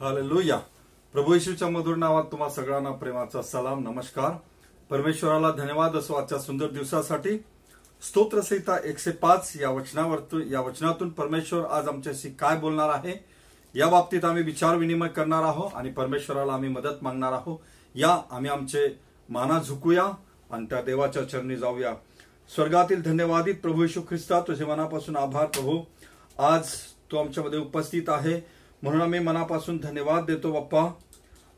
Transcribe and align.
Hallelujah 0.00 0.56
प्रभू 1.12 1.32
येशूच्या 1.34 1.68
मधुर 1.68 1.96
नावात 1.96 2.24
तुम्हा 2.24 2.48
सगळ्यांना 2.48 2.90
प्रेमाचा 2.90 3.40
सलाम 3.42 3.78
नमस्कार. 3.82 4.30
परमेश्वराला 4.90 5.50
धन्यवाद 5.50 5.96
असो 5.96 6.14
आजच्या 6.14 6.38
सुंदर 6.38 6.66
दिवसासाठी. 6.66 7.30
स्तोत्रसहिता 8.02 8.76
एकशे 8.84 9.10
पाच 9.10 9.52
या 9.60 9.70
वचनावर 9.70 10.40
या 10.50 10.60
वचनातून 10.60 11.08
परमेश्वर 11.10 11.64
आज 11.64 11.88
आमच्याशी 11.88 12.30
काय 12.30 12.56
बोलणार 12.56 12.88
आहे? 12.88 13.14
या 13.74 13.88
बाबतीत 13.88 14.24
आम्ही 14.24 14.42
विचार 14.42 14.76
विनिमय 14.76 15.08
करणार 15.08 15.42
आहोत 15.42 15.70
आणि 15.74 15.90
परमेश्वराला 15.90 16.52
आम्ही 16.52 16.68
मदत 16.68 17.02
मागणार 17.02 17.32
आहोत. 17.32 17.58
या 17.94 18.16
आम्ही 18.30 18.50
आमचे 18.50 18.86
माना 19.28 19.58
झुकूया 19.62 20.04
आणि 20.50 20.66
त्या 20.70 20.82
देवाच्या 20.82 21.28
चरणी 21.28 21.56
जाऊया. 21.56 21.94
स्वर्गातील 22.54 23.02
धन्यवादित 23.02 23.54
प्रभू 23.54 23.82
येशू 23.82 24.02
ख्रिस्ता 24.02 24.40
तुझे 24.40 24.64
मनापासून 24.64 25.16
आभार 25.16 25.46
प्रभू. 25.46 25.82
आज 26.38 26.70
तू 27.10 27.16
आमच्यामध्ये 27.16 27.58
उपस्थित 27.58 28.08
आहे. 28.08 28.57
म्हणून 28.82 29.02
आम्ही 29.02 29.20
मनापासून 29.20 29.78
धन्यवाद 29.78 30.24
देतो 30.24 30.52
बाप्पा. 30.52 30.86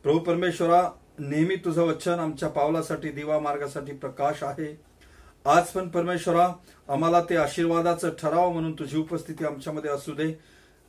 प्रभू 0.02 0.18
परमेश्वरा 0.18 0.90
नेहमी 1.18 1.56
तुझं 1.56 1.82
वचन 1.82 2.18
आमच्या 2.18 2.48
पावलासाठी 2.48 3.08
दिवा 3.08 3.38
मार्गासाठी 3.38 3.92
प्रकाश 3.92 4.42
आहे. 4.42 4.80
आज 5.44 5.66
पण 5.66 5.88
परमेश्वरा 5.88 6.48
आम्हाला 6.88 7.22
ते 7.22 7.36
आशीर्वादाचं 7.36 8.10
ठराव 8.22 8.50
म्हणून 8.50 8.72
तुझी 8.72 8.96
उपस्थिती 8.96 9.44
आमच्यामध्ये 9.44 9.90
असू 9.90 10.12
दे. 10.12 10.40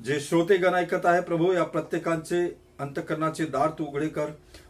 जे 0.06 0.20
श्रोतेगण 0.20 0.74
ऐकत 0.74 1.06
आहे 1.06 1.22
प्रभू 1.22 1.54
या 1.54 1.64
प्रत्येकांचे 1.64 2.58
अंतकरणाचे 2.80 3.46
दार 3.46 3.70
तू 3.70 3.86
उघडे 3.86 4.08
कर. 4.08 4.26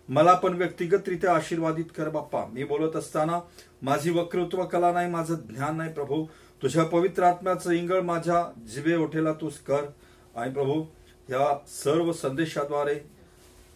मला 0.10 0.34
पण 0.34 0.54
व्यक्तिगतरित्या 0.54 1.34
आशीर्वादित 1.36 1.86
कर 1.98 2.10
बाप्पा. 2.10 2.46
मी 2.46 2.64
बोलत 2.64 2.96
असताना 2.96 3.40
माझी 3.82 4.10
वक्तृत्व 4.10 4.66
कला 4.66 4.92
नाही 4.92 5.10
माझं 5.10 5.36
ज्ञान 5.36 5.78
नाही 5.78 5.94
प्रभू. 5.94 6.26
तुझ्या 6.62 6.84
पवित्र 6.84 7.24
आत्म्याचं 7.24 7.72
इंगळ 7.72 8.02
माझ्या 8.02 8.44
जिवे 8.74 8.96
ओठेला 8.96 9.34
तूच 9.34 9.58
कर. 9.58 9.86
आणि 10.36 10.54
प्रभू 10.54 10.84
ह्या 11.32 11.48
सर्व 11.68 12.12
संदेशाद्वारे 12.12 12.94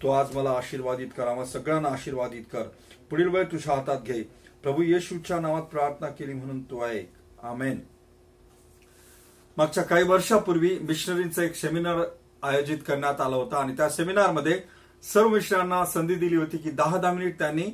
तो 0.02 0.10
आज 0.12 0.36
मला 0.36 0.50
आशीर्वादित 0.50 1.08
कर 1.18 1.28
आम्हा 1.28 1.46
सगळ्यांना 1.46 1.90
आशीर्वादित 1.90 2.44
कर. 2.52 2.64
पुढील 3.10 3.28
वेळ 3.28 3.44
तुझ्या 3.44 3.76
हातात 3.76 4.02
घे. 4.02 4.22
प्रभू 4.64 4.82
येशूच्या 4.82 5.40
नावात 5.40 5.62
प्रार्थना 5.62 6.08
केली 6.08 6.34
म्हणून 6.34 6.62
तू 6.62 6.84
ऐक 6.86 7.46
आमेन. 7.46 7.80
मागच्या 9.58 9.84
काही 9.84 10.04
वर्षापूर्वी 10.04 10.78
मिशनरींचा 10.80 11.44
एक 11.44 11.56
सेमिनार 11.56 12.04
आयोजित 12.44 12.78
करण्यात 12.88 13.22
आला 13.22 13.36
होता 13.36 13.58
आणि 13.58 13.78
त्या 13.78 13.90
सेमिनारमध्ये 13.90 14.60
सर्व 15.04 15.30
मिश्रांना 15.30 15.84
संधी 15.86 16.16
दिली 16.16 16.36
होती 16.36 16.58
की 16.58 16.72
दहा 16.72 16.98
दहा 16.98 17.14
मिनिट 17.14 17.40
त्यांनी 17.40 17.66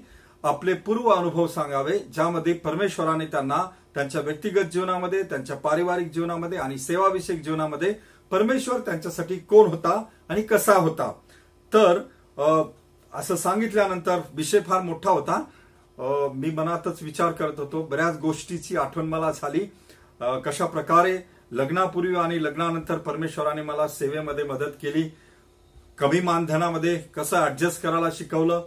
आपले 0.43 0.73
पूर्व 0.73 1.09
अनुभव 1.09 1.47
सांगावे 1.47 1.97
ज्यामध्ये 2.13 2.53
परमेश्वराने 2.53 3.25
त्यांना 3.25 3.63
त्यांच्या 3.95 4.21
व्यक्तिगत 4.21 4.71
जीवनामध्ये 4.73 5.23
त्यांच्या 5.23 5.55
पारिवारिक 5.55 6.11
जीवनामध्ये 6.11 6.57
आणि 6.57 6.77
सेवाविषयक 6.77 7.41
जीवनामध्ये 7.43 7.93
परमेश्वर 8.31 8.79
त्यांच्यासाठी 8.79 9.37
कोण 9.39 9.69
होता 9.69 10.03
आणि 10.29 10.41
कसा 10.41 10.75
होता? 10.75 11.11
तर 11.71 12.01
असं 13.13 13.35
सांगितल्यानंतर 13.35 14.19
विषय 14.33 14.59
फार 14.59 14.81
मोठा 14.81 15.11
होता. 15.11 15.41
मी 16.35 16.49
मनातच 16.49 17.01
विचार 17.03 17.31
करत 17.31 17.59
होतो. 17.59 17.81
बऱ्याच 17.81 18.17
गोष्टीची 18.19 18.77
आठवण 18.77 19.05
मला 19.05 19.31
झाली. 19.31 19.65
कशा 20.45 20.65
प्रकारे 20.65 21.17
लग्नापूर्वी 21.51 22.15
आणि 22.15 22.43
लग्नानंतर 22.43 22.97
परमेश्वराने 22.97 23.61
मला 23.61 23.87
सेवेमध्ये 23.87 24.43
मदत 24.43 24.77
केली. 24.81 25.03
कमी 25.97 26.19
मानधनामध्ये 26.19 26.95
कसं 27.15 27.45
ऍडजस्ट 27.45 27.81
करायला 27.83 28.09
शिकवलं. 28.13 28.63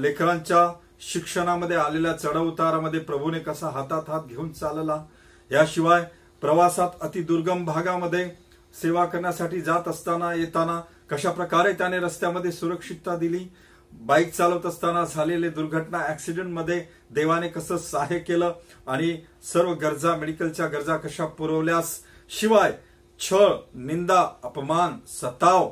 लेकरांच्या 0.00 0.66
शिक्षणामध्ये 1.00 1.76
आलेल्या 1.76 2.12
चढउतारामध्ये 2.12 3.00
प्रभूने 3.00 3.38
कसा 3.38 3.68
हातात 3.68 4.10
हात 4.10 4.26
घेऊन 4.28 4.52
चालला. 4.52 5.02
याशिवाय 5.50 6.04
प्रवासात 6.42 6.90
अतिदुर्गम 7.00 7.64
भागामध्ये 7.64 8.28
सेवा 8.74 9.04
करण्यासाठी 9.04 9.60
जात 9.60 9.88
असताना 9.88 10.32
येताना 10.34 10.80
कशा 11.10 11.30
प्रकारे 11.30 11.72
त्याने 11.72 11.98
रस्त्यामध्ये 11.98 12.52
सुरक्षितता 12.52 13.16
दिली? 13.16 13.46
बाईक 13.92 14.32
चालवत 14.34 14.66
असताना 14.66 15.04
झालेले 15.04 15.48
दुर्घटना 15.50 15.98
ऍक्सिडेंटमध्ये 16.08 16.80
देवाने 17.14 17.48
कसं 17.48 17.78
सहाय्य 17.78 18.18
केलं? 18.18 18.52
आणि 18.86 19.16
सर्व 19.52 19.72
गरजा 19.74 20.14
मेडिकलच्या 20.16 20.66
गरजा 20.66 20.96
कशा 20.96 21.26
पुरवल्यास? 21.38 21.98
शिवाय 22.30 22.72
छळ 23.20 23.52
निंदा 23.74 24.20
अपमान 24.44 24.98
सताव 25.08 25.70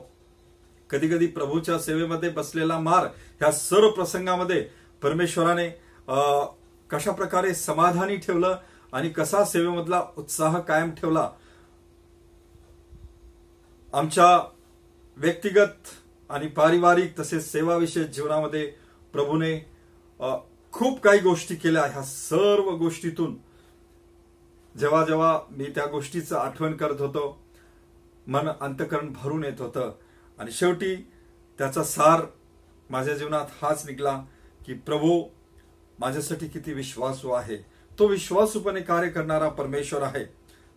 कधी 0.91 1.09
कधी 1.09 1.26
प्रभूच्या 1.26 1.78
सेवेमध्ये 1.78 2.28
बसलेला 2.30 2.78
मार 2.78 3.06
ह्या 3.41 3.50
सर्व 3.53 3.91
प्रसंगामध्ये 3.91 4.60
परमेश्वराने 5.03 5.69
कशा 6.91 7.12
प्रकारे 7.12 7.54
समाधानी 7.54 8.16
ठेवलं? 8.16 8.56
आणि 8.92 9.09
कसा 9.09 9.44
सेवेमधला 9.44 10.03
उत्साह 10.16 10.59
कायम 10.59 10.91
ठेवला? 10.91 11.28
आमच्या 13.93 14.38
व्यक्तिगत 15.16 15.88
आणि 16.31 16.47
पारिवारिक 16.47 17.19
तसेच 17.19 17.50
सेवाविषयक 17.53 18.09
जीवनामध्ये 18.10 18.66
प्रभूने 19.12 19.59
खूप 20.72 21.00
काही 21.00 21.21
गोष्टी 21.21 21.54
केल्या 21.54 21.84
ह्या 21.84 22.03
सर्व 22.03 22.71
गोष्टीतून. 22.77 23.37
जेव्हा 24.75 25.04
जेव्हा 25.04 25.38
मी 25.50 25.65
त्या 25.75 25.87
गोष्टीचं 25.87 26.37
आठवण 26.37 26.77
करत 26.77 27.00
होतो 27.00 27.41
मन 28.27 28.48
अंतकरण 28.60 29.12
भरून 29.12 29.44
येत 29.44 29.60
होतं. 29.60 29.93
आणि 30.38 30.50
शेवटी 30.53 30.94
त्याचा 31.59 31.84
सार 31.84 32.22
माझ्या 32.91 33.15
जीवनात 33.15 33.47
हाच 33.62 33.87
निघला 33.87 34.16
की 34.66 34.75
प्रभू 34.75 35.22
माझ्यासाठी 35.98 36.48
किती 36.48 36.72
विश्वासू 36.72 37.31
आहे. 37.31 37.56
तो 37.98 38.06
विश्वासूपणे 38.06 38.81
कार्य 38.81 39.09
करणारा 39.09 39.48
परमेश्वर 39.48 40.03
आहे. 40.03 40.25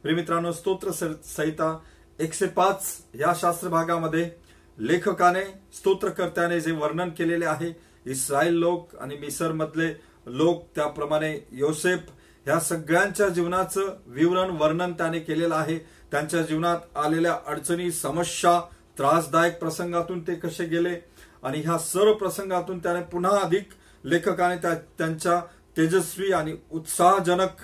प्रेमित्रांनो 0.04 0.52
स्तोत्र 0.52 0.92
संहिता 0.92 1.78
एकशे 2.22 2.46
पाच 2.48 2.86
या 3.20 3.34
शास्त्र 3.40 3.70
भागामध्ये 3.70 4.30
लेखकाने 4.78 5.44
स्तोत्रकर्त्याने 5.74 6.60
जे 6.62 6.72
वर्णन 6.72 7.10
केलेले 7.10 7.46
आहे 7.46 7.72
इस्रायल 8.06 8.54
लोक 8.54 8.96
आणि 9.02 9.18
मिसर 9.18 9.52
मधले 9.52 9.88
लोक 10.28 10.64
त्याप्रमाणे 10.76 11.34
योसेफ 11.52 12.10
ह्या 12.46 12.60
सगळ्यांच्या 12.60 13.28
जीवनाचं 13.30 13.96
विवरण 14.08 14.50
वर्णन 14.58 14.92
त्याने 14.94 15.20
केलेलं 15.20 15.56
आहे. 15.56 15.78
त्यांच्या 16.12 16.42
जीवनात 16.42 16.98
आलेल्या 16.98 17.38
अडचणी 17.48 17.92
समस्या 17.92 18.60
त्रासदायक 18.98 19.60
प्रसंगातून 19.60 20.22
ते 20.28 20.36
कसे 20.36 20.66
गेले 20.66 20.96
आणि 21.44 21.62
ह्या 21.62 21.78
सर्व 21.78 22.14
प्रसंगातून 22.14 22.80
त्याने 22.80 23.02
पुन्हा 23.12 23.38
अधिक 23.40 23.70
लेखकाने 24.04 24.56
त्यांच्या 24.98 25.40
तेजस्वी 25.78 26.32
आणि 26.32 26.56
उत्साहजनक 26.72 27.62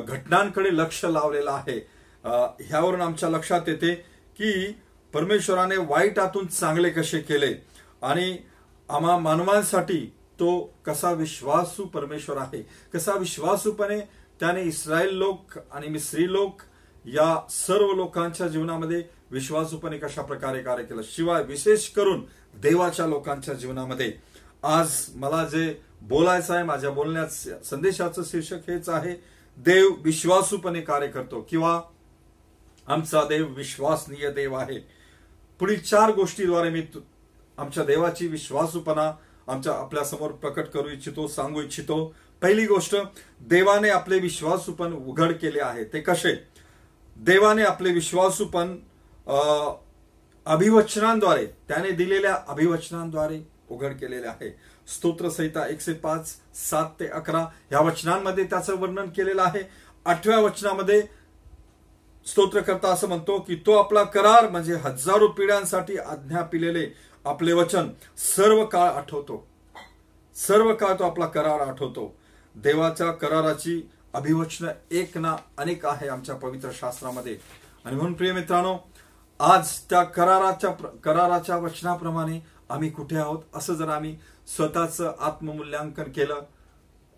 घटनांकडे 0.00 0.76
लक्ष 0.76 1.04
लावलेलं 1.04 1.50
आहे. 1.50 1.78
ह्यावरून 2.24 3.00
आमच्या 3.00 3.28
लक्षात 3.28 3.68
येते 3.68 3.94
की 4.38 4.72
परमेश्वराने 5.14 5.76
वाईट 5.76 6.18
आतून 6.18 6.46
चांगले 6.46 6.90
कसे 6.90 7.20
केले 7.20 7.54
आणि 8.02 8.36
आम्हा 8.88 9.18
मानवांसाठी 9.18 10.04
तो 10.40 10.60
कसा 10.86 11.10
विश्वासू 11.12 11.84
परमेश्वर 11.84 12.36
आहे. 12.36 12.62
कसा 12.94 13.14
विश्वासूपणे 13.14 13.98
त्याने 14.40 14.62
इस्रायल 14.62 15.14
लोक 15.14 15.58
आणि 15.72 15.88
मिस्री 15.88 16.32
लोक 16.32 16.62
या 17.04 17.36
सर्व 17.50 17.92
लोकांच्या 17.92 18.48
जीवनामध्ये 18.48 19.02
विश्वासूपणे 19.30 19.98
कशा 19.98 20.22
प्रकारे 20.22 20.62
कार्य 20.62 20.84
केलं. 20.84 21.02
शिवाय 21.04 21.42
विशेष 21.42 21.88
करून 21.88 22.24
देवाच्या 22.54 23.06
लोकांच्या 23.06 23.54
जीवनामध्ये. 23.54 24.12
आज 24.62 25.04
मला 25.14 25.44
जे 25.44 25.74
बोलायचं 26.02 26.54
आहे 26.54 26.64
माझ्या 26.64 26.90
बोलण्याचं 26.90 27.62
संदेशाचं 27.64 28.22
शीर्षक 28.24 28.70
हेच 28.70 28.88
आहे 28.88 29.14
देव 29.56 29.88
विश्वासूपणे 30.04 30.80
कार्य 30.80 31.06
करतो 31.06 31.46
किंवा 31.50 31.80
आमचा 32.88 33.22
देव 33.24 33.46
विश्वासनीय 33.46 34.30
देव 34.30 34.54
आहे. 34.54 34.78
पुढील 35.60 35.80
चार 35.80 36.10
गोष्टीद्वारे 36.12 36.70
मी 36.70 36.82
आमच्या 37.58 37.84
देवाची 37.84 38.26
विश्वासूपणा 38.28 39.10
आमच्या 39.48 39.72
आपल्यासमोर 39.72 40.30
प्रकट 40.32 40.66
करू 40.68 40.88
इच्छितो 40.88 41.26
सांगू 41.28 41.62
इच्छितो. 41.62 42.04
पहिली 42.42 42.66
गोष्ट 42.66 42.96
देवाने 43.40 43.90
आपले 43.90 44.18
विश्वासूपण 44.18 44.92
उघड 44.92 45.32
केले 45.32 45.60
आहे. 45.60 45.84
ते 45.84 46.00
कसे? 46.00 46.34
देवाने 47.16 47.64
आपले 47.64 47.92
विश्वासूपण 47.92 48.76
अभिवचनांद्वारे 50.46 51.46
त्याने 51.68 51.90
दिलेल्या 51.90 52.36
अभिवचनांद्वारे 52.48 53.40
उघड 53.70 53.92
केलेले 53.92 54.26
आहे. 54.26 54.50
स्तोत्रसहिता 54.88 55.66
एकशे 55.66 55.92
पाच 55.92 56.34
सात 56.70 57.00
ते 57.00 57.06
अकरा 57.08 57.44
या 57.72 57.80
वचनांमध्ये 57.80 58.44
त्याचं 58.44 58.78
वर्णन 58.80 59.10
केलेलं 59.16 59.42
आहे. 59.42 59.62
आठव्या 60.06 60.38
वचनामध्ये 60.40 61.02
स्तोत्रकर्ता 62.26 62.88
असं 62.88 63.08
म्हणतो 63.08 63.38
की 63.38 63.56
तो 63.66 63.72
आपला 63.72 64.02
करार 64.04 64.48
म्हणजे 64.50 64.74
हजारो 64.74 65.28
पिढ्यांसाठी 65.28 65.96
आज्ञा 65.98 66.42
पिलेले 66.42 66.86
आपले 67.24 67.52
वचन 67.52 67.88
सर्व 68.16 68.64
काळ 68.64 68.88
आठवतो. 68.88 69.46
सर्व 70.36 70.72
काळ 70.74 70.94
तो 70.98 71.04
आपला 71.04 71.26
करार 71.26 71.60
आठवतो. 71.60 72.14
देवाच्या 72.54 73.10
कराराची 73.12 73.80
अभिवचन 74.14 74.68
एक 74.90 75.16
ना 75.18 75.36
अनेक 75.58 75.86
आहे 75.86 76.08
आमच्या 76.08 76.34
पवित्र 76.34 76.70
शास्त्रामध्ये. 76.72 77.36
आणि 77.84 77.96
म्हणून 77.96 78.12
प्रिय 78.12 78.32
मित्रांनो 78.32 78.76
आज 79.40 79.78
त्या 79.90 80.02
कराराच्या 80.02 80.70
कराराच्या 81.04 81.56
वचनाप्रमाणे 81.56 82.40
आम्ही 82.70 82.90
कुठे 82.90 83.16
आहोत? 83.16 83.42
असं 83.54 83.74
जर 83.74 83.88
आम्ही 83.88 84.16
स्वतःच 84.56 85.00
आत्ममूल्यांकन 85.00 86.10
केलं 86.12 86.40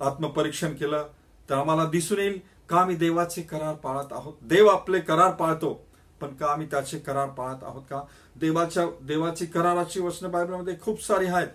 आत्मपरीक्षण 0.01 0.75
केलं 0.75 1.07
तर 1.51 1.55
आम्हाला 1.55 1.85
दिसून 1.85 2.19
येईल 2.19 2.39
का 2.69 2.77
आम्ही 2.77 2.97
देवाचे 2.97 3.43
करार 3.43 3.75
पाळत 3.75 4.13
आहोत? 4.13 4.35
देव 4.43 4.67
आपले 4.69 5.01
करार 5.01 5.31
पाळतो 5.31 5.73
पण 6.21 6.35
का 6.37 6.47
आम्ही 6.47 6.67
त्याचे 6.71 6.99
करार 6.99 7.29
पाळत 7.29 7.65
आहोत 7.65 7.83
का? 7.91 8.01
देवाच्या 8.37 8.87
देवाची 9.03 9.47
कराराची 9.47 10.01
वचन 10.01 10.31
बायबलमध्ये 10.31 10.75
खूप 10.83 11.03
सारी 11.03 11.27
आहेत. 11.27 11.49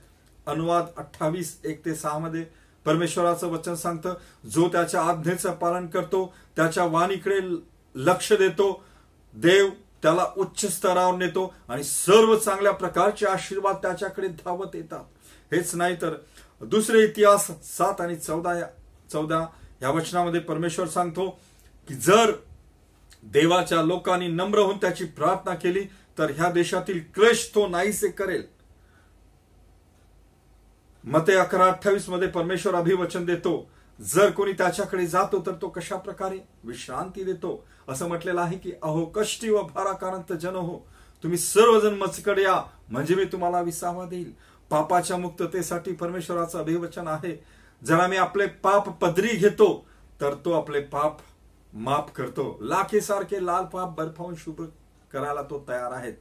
अनुवाद 0.48 0.86
अठ्ठावीस 0.98 1.60
एक 1.66 1.86
ते 1.86 1.96
सहा 1.96 2.18
मध्ये 2.18 2.46
परमेश्वराचं 2.86 3.48
वचन 3.48 3.76
सांगतं 3.76 4.14
जो 4.50 4.68
त्याच्या 4.68 5.02
आज्ञेचं 5.02 5.52
पालन 5.52 5.88
करतो 5.88 6.26
त्याच्या 6.56 6.86
वाणीकडे 6.86 7.40
लक्ष 7.96 8.32
देतो 8.34 8.72
देव 9.34 9.70
त्याला 10.04 10.26
उच्च 10.38 10.66
स्तरावर 10.66 11.16
नेतो 11.16 11.54
आणि 11.68 11.84
सर्व 11.84 12.36
चांगल्या 12.36 12.72
प्रकारचे 12.72 13.26
आशीर्वाद 13.26 13.76
त्याच्याकडे 13.76 14.28
धावत 14.28 14.76
येतात. 14.76 15.04
हेच 15.52 15.76
नाही 15.76 15.96
तर 16.02 16.16
दुसरे 16.62 17.04
इतिहास 17.04 17.48
सात 17.78 18.02
आणि 18.02 18.16
चौदा 18.16 18.54
चौदा 19.12 19.46
या 19.82 19.90
वचनामध्ये 19.90 20.40
परमेश्वर 20.40 20.88
सांगतो 20.88 21.30
की 21.88 21.94
जर 21.96 22.32
देवाच्या 23.24 23.82
लोकांनी 23.84 24.28
नम्र 24.28 24.60
होऊन 24.60 24.78
त्याची 24.78 25.06
प्रार्थना 25.06 25.56
केली 25.56 25.84
तर 26.18 26.32
ह्या 26.32 26.52
देशातील 26.52 27.00
क्लेश 27.16 27.50
तो 27.56 27.68
नाहीसे 27.68 28.08
करेल. 28.08 28.44
मते 31.04 31.36
अकरा 31.36 31.66
अठ्ठावीसमध्ये 31.66 32.28
परमेश्वर 32.28 32.76
अभिवचन 32.76 33.26
देतो 33.26 33.70
जर 34.00 34.30
कोणी 34.32 34.54
त्याच्याकडे 34.54 35.06
जातो 35.08 35.42
तर 35.46 35.52
तो 35.52 35.68
कशा 35.68 35.96
प्रकारे 35.96 36.38
विश्रांती 36.64 37.24
देतो? 37.24 37.66
असं 37.88 38.08
म्हटलेलं 38.08 38.42
आहे 38.42 38.58
की 38.58 38.72
अहो 38.84 39.06
कष्टी 39.06 39.50
व 39.50 39.62
भाराकारांत 39.62 40.34
जन 40.34 40.56
हो. 40.56 40.78
तुम्ही 41.24 41.38
सर्वजण 41.38 41.96
मचकडे 41.96 42.44
या 42.44 42.62
म्हणजे 42.90 43.16
मी 43.16 43.26
तुम्हाला 43.26 43.62
विसावा 43.62 44.06
देईल. 44.06 44.32
पापाच्या 44.70 45.18
मुक्ततेसाठी 45.18 45.92
परमेश्वराचं 45.92 46.60
अभिवचन 46.60 47.08
आहे. 47.08 47.36
जर 47.82 48.00
आम्ही 48.00 48.18
आपले 48.18 48.46
पाप 48.64 48.90
पदरी 49.02 49.36
घेतो 49.38 49.68
तर 50.22 50.34
तो 50.46 50.52
आपले 50.52 50.80
पाप 50.80 51.18
माफ 51.74 52.12
करतो. 52.16 52.58
लाखेसारखे 52.62 53.46
लाल 53.46 53.66
पाप 53.66 53.96
बर्फावून 53.98 54.36
शुभ्र 54.36 54.66
करायला 55.12 55.42
तो 55.42 55.64
तयार 55.68 55.92
आहे 55.92 56.12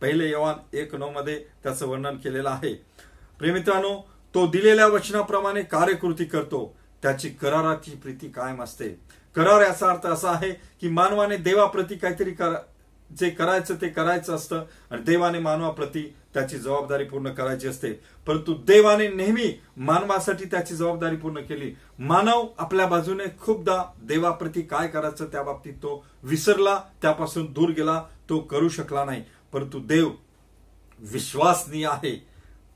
पहिले 0.00 0.30
यवान 0.30 0.76
एक 0.76 0.94
नऊ 0.94 1.10
मध्ये 1.10 1.38
त्याचं 1.62 1.86
वर्णन 1.86 2.16
केलेलं 2.16 2.48
आहे. 2.50 2.74
प्रेमित्रांनो 3.38 3.94
तो 4.34 4.46
दिलेल्या 4.46 4.86
वचनाप्रमाणे 4.86 5.62
कार्यकृती 5.62 6.24
करतो. 6.24 6.76
त्याची 7.02 7.28
कराराची 7.30 7.90
प्रीती 7.90 8.28
कायम 8.28 8.62
असते. 8.62 8.88
करार 9.36 9.60
याचा 9.60 9.90
अर्थ 9.90 10.06
असा 10.06 10.30
आहे 10.30 10.50
की 10.80 10.88
मानवाने 10.88 11.36
देवाप्रती 11.36 11.96
काहीतरी 11.96 12.30
जे 13.16 13.30
करायचं 13.30 13.74
ते 13.74 13.88
करायचं 13.88 14.34
असतं 14.34 14.64
आणि 14.90 15.02
देवाने 15.02 15.38
मानवाप्रती 15.38 16.14
त्याची 16.34 16.58
जबाबदारी 16.58 17.04
पूर्ण 17.04 17.30
करायची 17.30 17.68
असते. 17.68 17.92
परंतु 18.26 18.54
देवाने 18.54 19.08
नेहमी 19.08 19.60
मानवासाठी 19.76 20.44
त्याची 20.44 20.74
जबाबदारी 20.74 21.16
पूर्ण 21.16 21.40
केली. 21.40 21.74
मानव 21.98 22.46
आपल्या 22.58 22.86
बाजूने 22.86 23.24
खूपदा 23.40 23.84
देवाप्रती 24.02 24.62
काय 24.62 24.88
करायचं 24.88 25.26
त्या 25.26 25.42
बाबतीत 25.42 25.72
तो 25.72 26.04
विसरला 26.22 26.82
त्यापासून 27.02 27.52
दूर 27.52 27.70
गेला 27.70 28.04
तो 28.28 28.38
करू 28.38 28.68
शकला 28.68 29.04
नाही. 29.04 29.24
परंतु 29.52 29.80
देव 29.80 30.10
विश्वासनीय 30.98 31.86
आहे. 31.86 32.26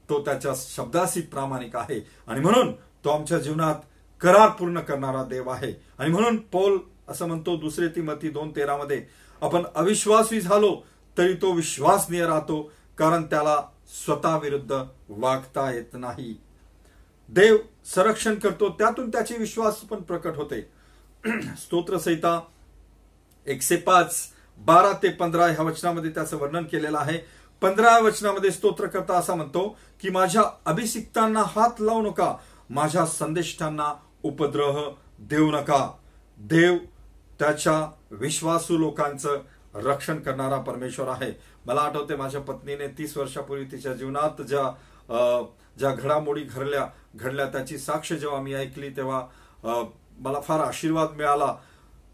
तो 0.08 0.24
त्याच्या 0.24 0.52
शब्दाशी 0.56 1.20
प्रामाणिक 1.20 1.76
आहे. 1.76 2.06
आणि 2.26 2.40
म्हणून 2.40 2.72
तो 2.72 3.10
आमच्या 3.10 3.38
जीवनात 3.38 3.74
करार 4.20 4.48
पूर्ण 4.48 4.80
करणारा 4.80 5.24
देव 5.24 5.50
आहे. 5.50 5.72
आणि 5.98 6.10
म्हणून 6.10 6.36
पौल 6.36 6.78
असं 7.08 7.26
म्हणतो 7.26 7.56
दुसरे 7.56 7.88
ती 7.88 8.00
मती 8.00 8.28
दोन 8.28 8.50
तेरा 8.56 8.76
मध्ये 8.76 9.06
आपण 9.42 9.62
अविश्वासी 9.74 10.40
झालो 10.40 10.86
तरी 11.18 11.34
तो 11.34 11.52
विश्वासनीय 11.52 12.26
राहतो 12.26 12.72
कारण 12.98 13.22
त्याला 13.22 13.62
स्वतःविरुद्ध 14.04 14.82
वागता 15.08 15.70
येत 15.72 15.94
नाही. 15.94 16.36
देव 17.28 17.56
संरक्षण 17.84 18.34
करतो 18.34 18.68
त्यातून 18.68 19.10
त्याचे 19.10 19.36
विश्वास 19.38 19.76
पण 19.76 20.02
प्रकट 20.02 20.36
होते. 20.36 20.70
स्तोत्रसहिता 21.58 22.40
एकशे 23.46 23.76
पाच 23.76 24.28
बारा 24.58 24.92
ते 24.92 25.08
पंधरा 25.08 25.46
ह्या 25.46 25.62
वचनामध्ये 25.62 26.10
त्याचं 26.10 26.36
वर्णन 26.36 26.64
केलेलं 26.64 26.98
आहे. 26.98 27.18
पंधरा 27.60 27.98
वचनामध्ये 27.98 28.50
स्तोत्र 28.50 28.86
करता 28.86 29.14
असा 29.14 29.34
म्हणतो 29.34 29.78
की 30.00 30.10
माझ्या 30.10 30.42
अभिषिक्तांना 30.64 31.42
हात 31.46 31.80
लावू 31.80 32.02
नका 32.02 32.36
माझ्या 32.70 33.06
संदेष्टांना 33.06 33.94
उपद्रह 34.22 34.88
देऊ 35.18 35.50
नका. 35.50 35.90
देव 36.38 36.76
त्याच्या 37.42 37.80
विश्वासू 38.10 38.76
लोकांचं 38.78 39.40
रक्षण 39.74 40.18
करणारा 40.22 40.58
परमेश्वर 40.62 41.08
आहे. 41.08 41.30
मला 41.66 41.80
आठवते 41.80 42.16
माझ्या 42.16 42.40
पत्नीने 42.40 42.86
तीस 42.98 43.16
वर्षापूर्वी 43.16 43.64
तिच्या 43.64 43.92
जीवनात 43.92 44.42
ज्या 44.42 44.62
ज्या 45.78 45.94
घडामोडी 45.94 46.42
घडल्या 46.42 46.86
घडल्या 47.14 47.46
त्याची 47.46 47.78
साक्ष 47.78 48.12
जेव्हा 48.12 48.40
मी 48.40 48.54
ऐकली 48.54 48.88
तेव्हा 48.88 49.22
मला 50.18 50.40
फार 50.40 50.60
आशीर्वाद 50.60 51.16
मिळाला. 51.16 51.54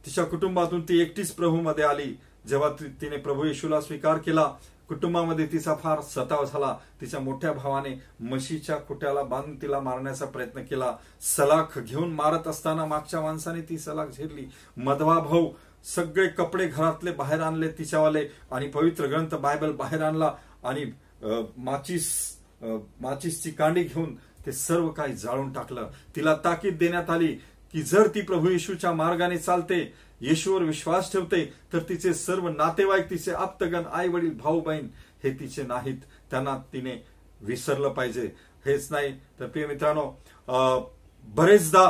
तिच्या 0.06 0.24
कुटुंबातून 0.24 0.82
ती 0.88 1.00
एकटीच 1.02 1.32
प्रभूमध्ये 1.32 1.84
आली. 1.84 2.12
जेव्हा 2.48 2.68
तिने 3.00 3.16
प्रभू 3.16 3.44
येशूला 3.44 3.80
स्वीकार 3.80 4.18
केला 4.18 4.50
कुटुंबामध्ये 4.88 5.46
तिचा 5.52 5.74
फार 5.74 6.00
सताव 6.00 6.44
झाला. 6.44 6.74
तिच्या 7.00 7.20
मोठ्या 7.20 7.52
भावाने 7.52 7.94
म्हशीच्या 8.20 8.76
खुट्याला 8.88 9.22
बांधून 9.22 9.56
तिला 9.62 9.80
मारण्याचा 9.80 10.26
प्रयत्न 10.26 10.62
केला. 10.62 10.92
सलाख 11.36 11.78
घेऊन 11.78 12.12
मारत 12.14 12.48
असताना 12.48 12.84
मागच्या 12.86 13.20
माणसाने 13.20 13.60
ती 13.68 13.78
सलाख 13.78 14.06
झेरली. 14.08 14.46
मधवा 14.76 15.18
भाऊ 15.20 15.50
सगळे 15.94 16.26
कपडे 16.28 16.66
घरातले 16.66 17.12
बाहेर 17.12 17.40
आणले 17.40 17.68
तिच्यावाले 17.78 18.26
आणि 18.52 18.68
पवित्र 18.68 19.06
ग्रंथ 19.06 19.34
बायबल 19.34 19.72
बाहेर 19.72 20.02
आणला 20.02 20.32
आणि 20.64 20.84
माचीस 21.56 22.08
माचीसची 23.00 23.50
कांडी 23.50 23.82
घेऊन 23.82 24.14
ते 24.46 24.52
सर्व 24.52 24.88
काही 24.88 25.12
जाळून 25.16 25.52
टाकलं. 25.52 25.88
तिला 26.16 26.34
ताकीद 26.44 26.78
देण्यात 26.78 27.10
आली 27.10 27.32
की 27.74 27.82
जर 27.82 28.08
ती 28.14 28.20
प्रभू 28.20 28.50
येशूच्या 28.50 28.92
मार्गाने 28.92 29.38
चालते 29.38 29.80
येशूवर 30.20 30.62
विश्वास 30.62 31.12
ठेवते 31.12 31.44
तर 31.72 31.82
तिचे 31.88 32.12
सर्व 32.14 32.48
नातेवाईक 32.48 33.10
तिचे 33.10 33.32
आप्तगण 33.32 33.84
आई 33.92 34.08
वडील 34.08 34.36
भाऊ 34.38 34.60
बहीण 34.60 34.88
हे 35.24 35.30
तिचे 35.40 35.62
नाहीत. 35.62 35.98
त्यांना 36.30 36.56
तिने 36.72 36.96
विसरलं 37.40 37.88
पाहिजे. 37.88 38.26
हेच 38.66 38.90
नाही. 38.90 39.12
तर 39.40 39.46
प्रिय 39.46 39.66
मित्रांनो 39.66 40.10
बरेचदा 41.28 41.88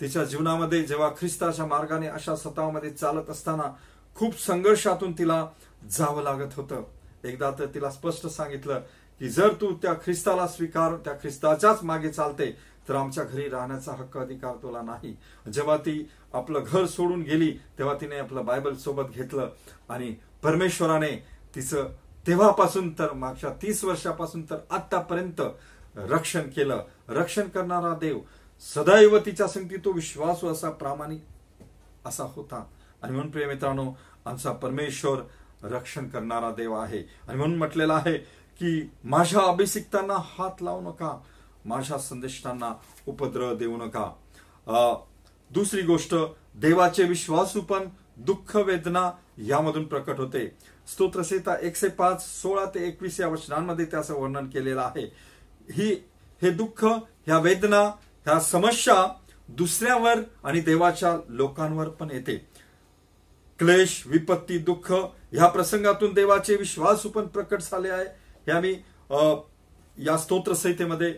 तिच्या 0.00 0.24
जीवनामध्ये 0.24 0.82
जेव्हा 0.82 1.08
ख्रिस्ताच्या 1.18 1.66
मार्गाने 1.66 2.06
अशा 2.08 2.34
सतावामध्ये 2.36 2.90
चालत 2.90 3.30
असताना 3.30 3.70
खूप 4.16 4.38
संघर्षातून 4.40 5.12
तिला 5.18 5.46
जावं 5.90 6.22
लागत 6.22 6.54
होतं. 6.56 6.82
एकदा 7.24 7.50
तर 7.58 7.66
तिला 7.74 7.90
स्पष्ट 7.90 8.26
सांगितलं 8.26 8.80
की 9.20 9.28
जर 9.28 9.52
तू 9.60 9.72
त्या 9.82 9.92
ख्रिस्ताला 10.04 10.46
स्वीकार 10.46 10.94
त्या 11.04 11.12
ख्रिस्ताच्याच 11.22 11.82
मागे 11.82 12.10
चालते 12.10 12.46
तर 12.88 12.94
आमच्या 12.94 13.24
घरी 13.24 13.48
राहण्याचा 13.48 13.92
हक्क 13.92 14.18
अधिकार 14.18 14.54
तुला 14.62 14.82
नाही. 14.82 15.16
जेव्हा 15.52 15.76
ती 15.76 16.08
आपलं 16.32 16.64
घर 16.66 16.86
सोडून 16.86 17.22
गेली 17.22 17.50
तेव्हा 17.78 17.94
तिने 18.00 18.18
आपलं 18.18 18.44
बायबल 18.44 18.74
सोबत 18.74 19.10
घेतलं 19.14 19.50
आणि 19.88 20.14
परमेश्वराने 20.42 21.24
तिचं 21.54 21.88
तेव्हापासून 22.26 22.92
तर 22.92 23.12
मागच्या 23.12 23.50
तीस 23.62 23.84
वर्षापासून 23.84 24.42
तर 24.42 24.56
आतापर्यंत 24.70 25.40
रक्षण 25.96 26.40
केलं. 26.40 26.84
रक्षण 27.08 27.48
करणारा 27.48 27.94
देव 27.94 28.18
सदैव 28.74 29.18
तिच्या 29.18 29.48
संगती 29.48 29.76
तो 29.76 29.92
विश्वासू 29.92 30.48
असा 30.48 30.70
प्रामाणिक 30.70 31.24
असा 32.04 32.24
होता. 32.24 32.64
आणि 33.02 33.12
म्हणून 33.12 33.30
प्रिय 33.30 33.46
मित्रांनो 33.46 33.92
आमचा 34.24 34.52
परमेश्वर 34.52 35.18
रक्षण 35.62 36.08
करणारा 36.08 36.50
देव 36.50 36.74
आहे. 36.74 36.98
आणि 36.98 37.36
म्हणून 37.38 37.58
म्हटलेलं 37.58 37.94
आहे 37.94 38.18
की 38.60 38.90
माझ्या 39.04 39.40
अभिषिक्तांना 39.40 40.14
हात 40.14 40.62
लावू 40.62 40.80
नका. 40.80 41.20
माझ्या 41.64 41.98
संदेशांना 41.98 42.72
उपद्रव 43.06 43.54
देऊ 43.56 43.76
नका. 43.76 44.10
दुसरी 45.50 45.82
गोष्ट 45.82 46.14
देवाचे 46.54 47.04
विश्वासू 47.04 47.60
पण 47.60 47.88
दुःख 48.16 48.56
वेदना 48.56 49.10
यामधून 49.38 49.84
प्रकट 49.84 50.18
होते. 50.20 50.46
स्तोत्रसेता 50.88 51.54
एकशे 51.62 51.88
पाच 51.88 52.26
सोळा 52.26 52.64
ते 52.74 52.86
एकवीस 52.88 53.20
या 53.20 53.28
वचनांमध्ये 53.28 53.84
त्याचं 53.84 54.14
वर्णन 54.14 54.48
केलेलं 54.50 54.80
आहे. 54.80 55.04
ही 55.72 55.90
हे 56.42 56.50
दुःख 56.50 56.84
ह्या 56.84 57.38
वेदना 57.38 57.80
ह्या 58.26 58.38
समस्या 58.40 58.94
दुसऱ्यावर 59.48 60.20
आणि 60.44 60.60
देवाच्या 60.60 61.16
लोकांवर 61.28 61.88
पण 61.88 62.10
येते. 62.10 62.36
क्लेश 63.58 64.02
विपत्ती 64.06 64.58
दुःख 64.58 64.92
ह्या 64.92 65.46
प्रसंगातून 65.48 66.12
देवाचे 66.14 66.56
विश्वासू 66.56 67.08
पण 67.08 67.26
प्रकट 67.26 67.60
झाले 67.60 67.90
आहे. 67.90 68.04
हे 68.46 68.52
आम्ही 68.52 68.74
या 70.06 70.16
स्तोत्रसंहितेमध्ये 70.18 71.14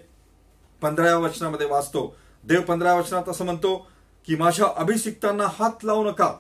पंधराव्या 0.80 1.18
वचनामध्ये 1.18 1.66
वाचतो. 1.66 2.16
देव 2.44 2.60
पंधराव्या 2.60 3.00
वचनात 3.00 3.28
असं 3.28 3.44
म्हणतो 3.44 3.76
की 4.26 4.36
माझ्या 4.36 4.66
अभिषिक्तांना 4.76 5.44
हात 5.46 5.84
लावू 5.84 6.04
नका. 6.04 6.34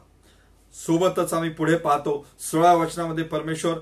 सोबतच 0.86 1.32
आम्ही 1.32 1.50
पुढे 1.50 1.76
पाहतो. 1.76 2.26
सोळा 2.40 2.72
वचनामध्ये 2.74 3.24
परमेश्वर 3.24 3.78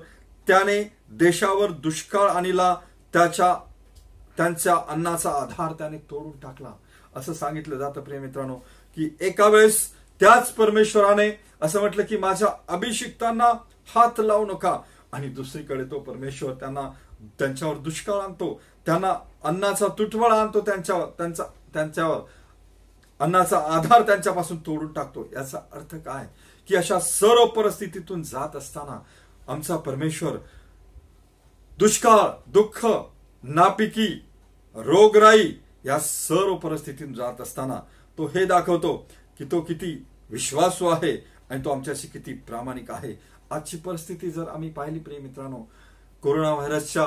त्याने 0.47 0.97
देशावर 1.11 1.71
दुष्काळ 1.71 2.29
आणला. 2.29 2.75
त्याच्या 3.13 3.55
त्यांच्या 4.37 4.75
अन्नाचा 4.89 5.29
आधार 5.29 5.73
त्याने 5.73 5.97
तोडून 5.97 6.39
टाकला. 6.39 6.71
असं 7.15 7.33
सांगितलं 7.33 7.75
जातं 7.75 8.01
प्रिय 8.01 8.19
मित्रांनो 8.19 8.55
की 8.95 9.17
एका 9.21 9.47
वेळेस 9.47 9.91
त्याच 10.19 10.51
परमेश्वराने 10.51 11.39
असं 11.61 11.79
म्हटलं 11.79 12.03
की 12.03 12.17
माझ्या 12.17 12.47
अभिषिक्तांना 12.67 13.45
हात 13.95 14.19
लावू 14.19 14.45
नका. 14.45 14.79
आणि 15.11 15.27
दुसरीकडे 15.27 15.83
तो 15.83 15.99
परमेश्वर 15.99 16.53
त्यांना 16.53 16.89
त्यांच्यावर 17.39 17.75
दुष्काळ 17.75 18.15
आणतो. 18.15 18.61
त्यांना 18.85 19.13
अन्नाचा 19.43 19.87
तुटवडा 19.97 20.35
आणतो 20.41 20.61
त्यांच्यावर 20.61 21.05
त्यांचा 21.17 21.43
त्यांच्यावर. 21.73 22.19
अन्नाचा 23.19 23.57
आधार 23.73 24.01
त्यांच्यापासून 24.01 24.57
तोडून 24.65 24.91
टाकतो. 24.93 25.27
याचा 25.33 25.57
अर्थ 25.73 25.95
काय? 25.95 26.27
की 26.67 26.75
अशा 26.75 26.99
सर्व 26.99 27.45
परिस्थितीतून 27.45 28.23
जात 28.23 28.55
असताना 28.55 28.99
आमचा 29.47 29.77
परमेश्वर 29.77 30.37
दुष्काळ 31.79 32.29
दुःख 32.47 32.85
नापिकी 33.43 34.07
रोगराई 34.75 35.51
या 35.85 35.99
सर्व 35.99 36.55
परिस्थितीतून 36.55 37.13
जात 37.13 37.41
असताना 37.41 37.79
तो 38.17 38.25
हे 38.25 38.45
दाखवतो 38.45 38.95
की 39.37 39.45
तो 39.45 39.61
किती 39.61 40.05
विश्वासू 40.29 40.87
आहे 40.87 41.15
आणि 41.49 41.63
तो 41.65 41.69
आमच्याशी 41.69 42.07
किती 42.07 42.33
प्रामाणिक 42.33 42.91
आहे. 42.91 43.13
आजची 43.51 43.77
परिस्थिती 43.77 44.29
जर 44.31 44.47
आम्ही 44.49 44.69
पाहिली 44.69 44.99
प्रिय 44.99 45.19
मित्रांनो 45.19 45.61
कोरोना 46.23 46.53
व्हायरसच्या 46.53 47.03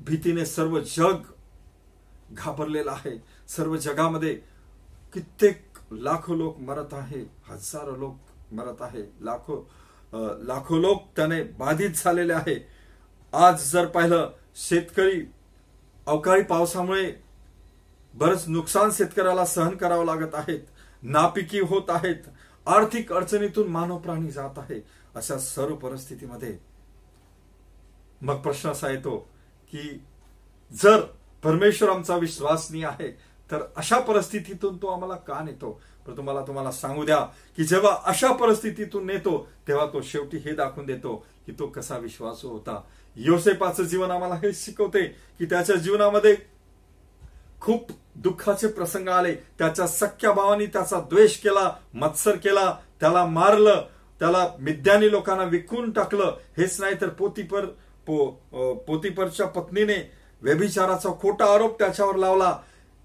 भीतीने 0.00 0.44
सर्व 0.46 0.78
जग 0.80 1.22
घाबरलेलं 2.30 2.90
आहे. 2.90 3.16
सर्व 3.48 3.76
जगामध्ये 3.76 4.34
कित्येक 5.14 5.78
लाखो 5.92 6.34
लोक 6.34 6.58
मरत 6.60 6.94
आहे 6.94 7.20
हजारो 7.48 7.96
लोक 7.96 8.52
मरत 8.52 8.82
आहे. 8.82 9.02
लाखो 9.20 9.56
लाखो 10.46 10.78
लोक 10.78 11.06
त्याने 11.16 11.42
बाधित 11.58 11.90
झालेले 11.96 12.32
आहे. 12.32 12.56
आज 13.32 13.70
जर 13.70 13.86
पाहिलं 13.86 14.30
शेतकरी 14.56 15.20
अवकाळी 16.06 16.42
पावसामुळे 16.42 17.12
बरंच 18.14 18.44
नुकसान 18.48 18.90
शेतकऱ्याला 18.92 19.44
सहन 19.44 19.76
करावं 19.76 20.04
लागत 20.04 20.34
आहेत 20.34 20.60
नापिकी 21.02 21.60
होत 21.60 21.90
आहेत 21.90 22.28
आर्थिक 22.66 23.12
अडचणीतून 23.12 23.68
मानव 23.68 23.98
प्राणी 23.98 24.30
जात 24.30 24.58
आहे. 24.58 24.80
अशा 25.14 25.38
सर्व 25.38 25.74
परिस्थितीमध्ये 25.76 26.56
मग 28.22 28.40
प्रश्न 28.42 28.70
असा 28.70 28.90
येतो 28.90 29.16
की 29.74 30.02
जर 30.72 31.00
परमेश्वर 31.42 31.88
आमचा 31.88 32.16
विश्वासनीय 32.16 32.86
आहे 32.86 33.08
तर 33.50 33.62
अशा 33.76 33.98
परिस्थितीतून 33.98 34.76
तो 34.76 34.86
आम्हाला 34.86 35.14
का 35.14 35.42
नेतो? 35.44 35.80
तर 36.06 36.16
तुम्हाला 36.16 36.40
तुम्हाला 36.40 36.70
सांगू 36.72 37.04
द्या 37.04 37.18
की 37.56 37.64
जेव्हा 37.64 37.96
अशा 38.04 38.32
परिस्थितीतून 38.32 39.06
नेतो 39.06 39.36
तेव्हा 39.68 39.86
तो 39.86 40.00
शेवटी 40.02 40.36
हे 40.36 40.52
दाखवून 40.52 40.86
देतो 40.86 41.14
की 41.46 41.52
तो 41.52 41.66
कसा 41.66 41.96
विश्वासू 41.98 42.48
होता. 42.48 42.80
योसेपाचं 43.16 43.82
जीवन 43.82 44.10
आम्हाला 44.10 44.34
हे 44.34 44.52
शिकवते 44.52 45.02
की 45.38 45.44
त्याच्या 45.44 45.76
जीवनामध्ये 45.76 46.36
खूप 47.60 47.90
दुःखाचे 48.14 48.68
प्रसंग 48.68 49.08
आले. 49.08 49.34
त्याच्या 49.58 49.86
सख्या 49.86 50.32
भावानी 50.32 50.66
त्याचा 50.66 51.00
द्वेष 51.00 51.36
केला 51.38 51.70
मत्सर 51.94 52.36
केला 52.36 52.70
त्याला 53.00 53.24
मारलं 53.26 53.86
त्याला 54.20 54.48
मिद्यानी 54.60 55.10
लोकांना 55.10 55.44
विकून 55.44 55.90
टाकलं. 55.92 56.36
हेच 56.58 56.80
नाही 56.80 56.94
तर 57.00 57.08
पोतीपर 57.08 57.66
पो, 58.06 58.26
पोतीपरच्या 58.86 59.46
पत्नीने 59.46 59.96
व्यभिचाराचा 60.42 61.10
खोटा 61.20 61.44
आरोप 61.54 61.78
त्याच्यावर 61.78 62.16
लावला. 62.16 62.56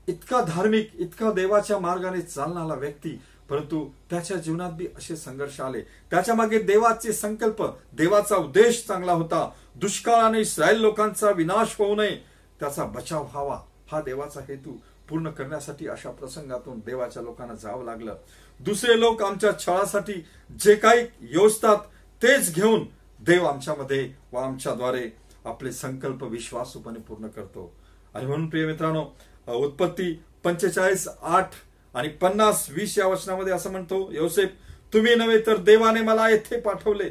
इतका 0.07 0.41
धार्मिक 0.41 0.89
इतका 0.99 1.31
देवाच्या 1.31 1.77
मार्गाने 1.79 2.21
चालणारा 2.21 2.75
व्यक्ती 2.75 3.19
परंतु 3.49 3.83
त्याच्या 4.09 4.37
जीवनात 4.37 4.71
बी 4.71 4.87
असे 4.97 5.15
संघर्ष 5.15 5.59
आले. 5.61 5.81
त्याच्यामागे 6.11 6.59
देवाचे 6.59 7.13
संकल्प 7.13 7.63
देवाचा 7.93 8.35
उद्देश 8.35 8.83
चांगला 8.87 9.11
होता. 9.11 9.49
दुष्काळाने 9.75 10.39
इस्रायल 10.39 10.79
लोकांचा 10.81 11.31
विनाश 11.31 11.75
होऊ 11.79 11.95
नये. 11.95 12.15
त्याचा 12.59 12.83
बचाव 12.85 13.23
व्हावा 13.23 13.59
हा 13.91 14.01
देवाचा 14.01 14.39
हेतू. 14.49 14.77
पूर्ण 15.09 15.29
करण्यासाठी 15.29 15.87
अशा 15.87 16.09
प्रसंगातून 16.09 16.79
देवाच्या 16.85 17.23
लोकांना 17.23 17.53
जावं 17.53 17.85
लागलं. 17.85 18.15
दुसरे 18.59 18.99
लोक 18.99 19.23
आमच्या 19.23 19.51
छळासाठी 19.59 20.13
जे 20.59 20.75
काही 20.75 21.05
योजतात 21.21 21.77
तेच 22.21 22.53
घेऊन 22.55 22.85
देव 23.19 23.45
आमच्यामध्ये 23.45 24.09
व 24.31 24.37
आमच्याद्वारे 24.37 25.09
आपले 25.45 25.71
संकल्प 25.71 26.23
विश्वासूपणे 26.23 26.99
पूर्ण 26.99 27.27
करतो. 27.27 27.73
आणि 28.13 28.25
म्हणून 28.25 28.49
प्रिय 28.49 28.65
मित्रांनो 28.65 29.05
उत्पत्ती 29.47 30.11
पंचेचाळीस 30.43 31.07
आठ 31.07 31.53
आणि 31.93 32.07
पन्नास 32.07 32.69
वीस 32.69 32.97
या 32.97 33.07
वचनामध्ये 33.07 33.53
असं 33.53 33.71
म्हणतो 33.71 34.11
योसेफ 34.11 34.49
तुम्ही 34.93 35.15
नव्हे 35.15 35.37
तर 35.45 35.57
देवाने 35.57 36.01
मला 36.01 36.29
येथे 36.29 36.59
पाठवले. 36.59 37.09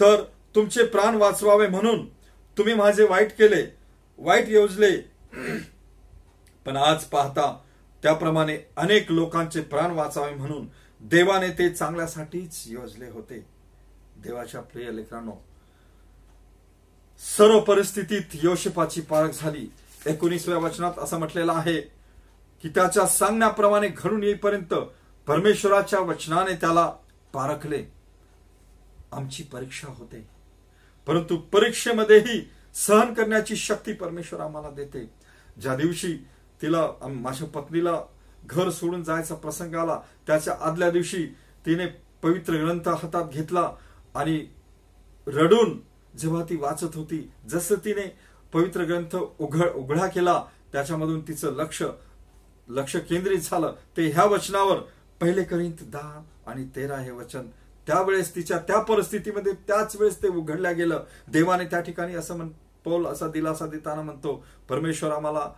तर 0.00 0.22
तुमचे 0.54 0.84
प्राण 0.84 1.14
वाचवावे 1.14 1.66
म्हणून 1.66 2.06
तुम्ही 2.56 2.74
माझे 2.74 3.04
वाईट 3.04 3.36
केले 3.38 3.64
वाईट 4.18 4.48
योजले. 4.48 4.96
पण 6.66 6.76
आज 6.76 7.04
पाहता 7.04 7.56
त्याप्रमाणे 8.02 8.58
अनेक 8.76 9.10
लोकांचे 9.12 9.60
प्राण 9.60 9.90
वाचावे 9.90 10.34
म्हणून 10.34 10.66
देवाने 11.00 11.48
ते 11.48 11.68
चांगल्यासाठीच 11.70 12.62
योजले 12.66 13.08
होते. 13.10 13.44
देवाच्या 14.22 14.60
प्रिय 14.60 14.90
लेकरांनो 14.90 15.32
सर्व 17.38 17.60
परिस्थितीत 17.60 18.22
योशपाची 18.42 19.00
पारख 19.00 19.28
झाली. 19.34 19.72
एकोणीसव्या 20.06 20.58
वचनात 20.58 20.92
असं 20.98 21.18
म्हटलेलं 21.18 21.52
आहे 21.52 21.80
की 22.62 22.68
त्याच्या 22.68 23.06
सांगण्याप्रमाणे 23.06 23.88
घडून 23.88 24.22
येईपर्यंत 24.22 24.74
परमेश्वराच्या 25.26 26.00
वचनाने 26.00 26.54
त्याला 26.54 26.92
पारखले. 27.32 27.84
आमची 29.12 29.42
परीक्षा 29.42 29.88
होते. 29.90 30.28
परंतु 31.06 31.36
परीक्षेमध्येही 31.36 32.50
सहन 32.74 33.14
करण्याची 33.14 33.56
शक्ती 33.56 33.92
परमेश्वर 33.92 34.40
आम्हाला 34.40 34.70
देते. 34.70 35.10
ज्या 35.60 35.76
दिवशी 35.76 36.16
तिला 36.62 36.86
माझ्या 37.02 37.48
पत्नीला 37.48 38.00
घर 38.44 38.70
सोडून 38.70 39.02
जायचा 39.02 39.34
प्रसंग 39.34 39.74
आला 39.74 40.00
त्याच्या 40.26 40.54
आदल्या 40.60 40.90
दिवशी 40.90 41.26
तिने 41.66 41.86
पवित्र 42.22 42.52
ग्रंथ 42.52 42.88
हातात 42.88 43.28
घेतला 43.28 43.70
आणि 44.14 44.44
रडून 45.26 45.78
जेव्हा 46.18 46.42
ती 46.48 46.56
वाचत 46.56 46.96
होती 46.96 47.28
जसं 47.48 47.74
तिने 47.84 48.06
पवित्र 48.52 48.84
ग्रंथ 48.84 49.16
उघड 49.16 49.68
उघडा 49.68 50.06
केला 50.06 50.42
त्याच्यामधून 50.72 51.20
तिचं 51.28 51.52
लक्ष 51.56 51.82
लक्ष 52.68 52.96
केंद्रित 53.08 53.38
झालं. 53.40 53.74
ते 53.96 54.06
ह्या 54.06 54.24
वचनावर 54.24 54.78
पहिले 55.20 55.42
करीत 55.44 55.82
दहा 55.92 56.22
आणि 56.46 56.64
तेरा 56.76 56.96
हे 56.96 57.10
वचन. 57.10 57.46
त्यावेळेस 57.86 58.34
तिच्या 58.34 58.58
त्या 58.58 58.78
परिस्थितीमध्ये 58.80 59.52
त्याच 59.68 59.96
वेळेस 59.96 60.22
ते 60.22 60.28
उघडल्या 60.28 60.72
गेलं. 60.72 61.04
देवाने 61.28 61.64
त्या 61.64 61.80
ठिकाणी 61.80 62.14
असं 62.14 62.36
म्हण 62.36 62.48
पौल 62.84 63.06
असा 63.06 63.28
दिलासा 63.28 63.66
देताना 63.66 64.02
म्हणतो 64.02 64.34
परमेश्वर 64.68 65.10
आम्हाला 65.10 65.50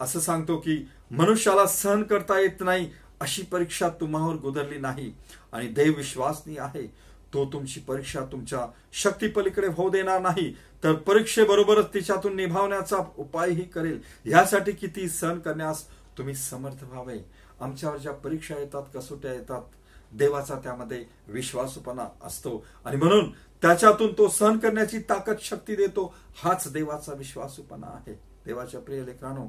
असं 0.00 0.20
सांगतो 0.20 0.56
की 0.56 0.76
मनुष्याला 1.10 1.66
सहन 1.66 2.02
करता 2.02 2.38
येत 2.40 2.60
नाही 2.60 2.90
अशी 3.20 3.42
परीक्षा 3.42 3.88
तुम्हावर 4.00 4.36
गुदरली 4.36 4.78
नाही. 4.78 5.12
आणि 5.56 5.68
देवविश्वासनी 5.68 6.56
आहे 6.58 6.86
तो 7.34 7.44
तुमची 7.52 7.80
परीक्षा 7.80 8.20
तुमच्या 8.32 8.66
शक्तीपलीकडे 8.92 9.66
होऊ 9.66 9.90
देणार 9.90 10.20
नाही. 10.20 10.56
तर 10.84 10.92
परीक्षेबरोबरच 10.92 11.94
तिच्यातून 11.94 12.36
निभावण्याचा 12.36 12.96
उपायही 13.18 13.64
करेल. 13.64 14.00
यासाठी 14.24 14.72
किती 14.72 15.08
सहन 15.08 15.38
करण्यास 15.38 15.84
तुम्ही 16.18 16.34
समर्थ 16.34 16.84
व्हावे? 16.84 17.18
आमच्यावर 17.60 17.96
ज्या 17.96 18.12
परीक्षा 18.12 18.54
येतात 18.58 18.82
कसोट्या 18.94 19.32
येतात 19.32 19.62
देवाचा 20.12 20.54
त्यामध्ये 20.54 21.04
विश्वासपणा 21.28 22.08
असतो. 22.24 22.64
आणि 22.84 22.96
म्हणून 22.96 23.30
त्याच्यातून 23.62 24.12
तो 24.18 24.28
सहन 24.28 24.58
करण्याची 24.58 24.98
ताकद 24.98 25.36
शक्ती 25.40 25.76
देतो 25.76 26.14
हाच 26.42 26.72
देवाचा 26.72 27.12
विश्वासूपणा 27.12 27.86
आहे. 27.86 28.20
देवाच्या 28.44 28.80
प्रिय 28.80 29.04
लेकरानो 29.04 29.48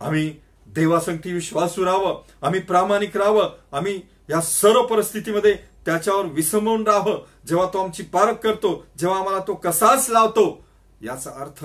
आम्ही 0.00 0.34
देवासंगती 0.74 1.32
विश्वासू 1.32 1.84
राहावं 1.84 2.22
आम्ही 2.42 2.60
प्रामाणिक 2.60 3.16
राहावं 3.16 3.48
आम्ही 3.72 4.00
या 4.30 4.40
सर्व 4.40 4.82
परिस्थितीमध्ये 4.86 5.54
त्याच्यावर 5.86 6.24
विसंबून 6.26 6.86
राहावं. 6.86 7.20
जेव्हा 7.46 7.66
तो 7.66 7.78
आमची 7.78 8.02
पारख 8.02 8.34
करतो 8.34 8.72
जेव्हा 8.98 9.18
आम्हाला 9.18 9.38
तो 9.46 9.54
कसाच 9.54 10.08
लावतो 10.10 10.64
याचा 11.02 11.30
अर्थ 11.40 11.64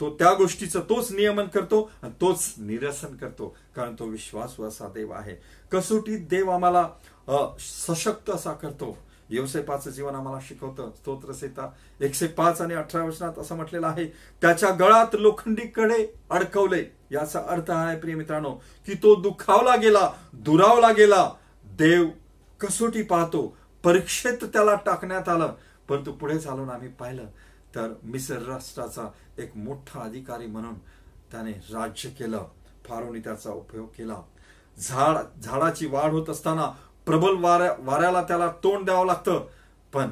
तो 0.00 0.10
त्या 0.10 0.32
गोष्टीचं 0.34 0.80
तोच 0.80 1.10
नियमन 1.12 1.46
करतो 1.46 1.80
आणि 2.02 2.12
तोच 2.20 2.52
निरसन 2.58 3.16
करतो 3.16 3.46
कारण 3.76 3.94
तो 3.98 4.04
विश्वासू 4.04 4.64
असा 4.64 4.88
देव 4.94 5.12
आहे. 5.12 5.34
कसोटीत 5.72 6.26
देव 6.30 6.50
आम्हाला 6.50 6.88
सशक्त 7.58 8.30
असा 8.30 8.52
करतो. 8.52 8.96
व्यवसायपाचं 9.30 9.90
जीवन 9.90 10.14
आम्हाला 10.14 10.38
शिकवतं 10.42 10.90
स्तोत्रसेता 10.96 11.70
एकशे 12.00 12.26
पाच 12.26 12.60
आणि 12.60 12.74
अठरा 12.74 13.02
वचनात 13.04 13.38
असं 13.38 13.56
म्हटलेलं 13.56 13.86
आहे 13.86 14.06
त्याच्या 14.42 14.70
गळात 14.70 15.14
लोखंडी 15.14 15.66
कडे 15.66 16.06
अडकवले. 16.30 16.84
याचा 17.10 17.40
अर्थ 17.48 17.70
आहे 17.70 17.98
प्रिय 18.00 18.14
मित्रांनो 18.14 18.50
की 18.86 18.94
तो 18.94 19.14
दुखावला 19.14 19.76
गेला 19.76 20.10
दुरावला 20.32 20.92
गेला 20.92 21.28
देव 21.64 22.06
कसोटी 22.60 23.02
पाहतो 23.02 23.56
परीक्षेत 23.84 24.44
त्याला 24.44 24.74
टाकण्यात 24.74 25.28
आलं 25.28 25.54
परंतु 25.88 26.12
पुढे 26.12 26.38
चालून 26.38 26.70
आम्ही 26.70 26.88
पाहिलं 26.88 27.26
तर 27.74 27.92
मिसर 28.02 28.42
राष्ट्राचा 28.42 29.08
एक 29.38 29.56
मोठा 29.56 30.00
अधिकारी 30.00 30.46
म्हणून 30.46 30.74
त्याने 31.30 31.52
राज्य 31.72 32.08
केलं 32.08 32.44
फारोनी 32.84 33.18
त्याचा 33.18 33.50
उपयोग 33.50 33.86
केला. 33.98 34.20
झाड 34.78 35.16
झाडाची 35.40 35.86
वाढ 35.86 36.10
होत 36.10 36.30
असताना 36.30 36.70
प्रबल 37.06 37.36
वाऱ्या 37.38 37.72
वाऱ्याला 37.78 38.22
त्याला 38.22 38.48
तोंड 38.64 38.84
द्यावं 38.84 39.06
लागतं. 39.06 39.46
पण 39.92 40.10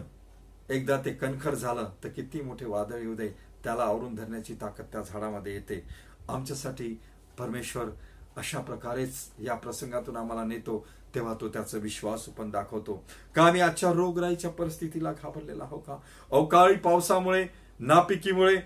एकदा 0.71 0.97
ते 1.05 1.13
कणखर 1.13 1.55
झालं 1.55 1.89
तर 2.05 2.09
किती 2.09 2.41
मोठे 2.41 2.67
वादळ 2.67 2.99
येऊ 2.99 3.15
दे 3.15 3.29
त्याला 3.65 3.83
आवरून 3.83 4.15
धरण्याची 4.15 4.55
ताकद 4.55 4.85
त्या 4.93 5.03
झाडामध्ये 5.03 5.53
येते. 5.55 5.83
आमच्यासाठी 6.29 6.95
परमेश्वर 7.39 7.85
अशा 8.37 8.61
प्रकारेच 8.61 9.15
या 9.39 9.55
प्रसंगातून 9.55 10.17
आम्हाला 10.17 10.45
नेतो 10.45 10.87
तेव्हा 11.15 11.35
तो 11.41 11.49
त्याचा 11.49 11.79
विश्वास 11.79 12.25
पण 12.25 12.51
दाखवतो. 12.51 13.05
का 13.35 13.45
आम्ही 13.45 13.61
आजच्या 13.61 13.93
रोगराईच्या 13.93 14.51
परिस्थितीला 14.51 15.13
घाबरलेला 15.13 15.65
आहोत 15.65 15.81
का? 15.87 15.97
अवकाळी 16.31 16.77
पावसामुळे 16.77 17.47
नापिकीमुळे 17.81 18.57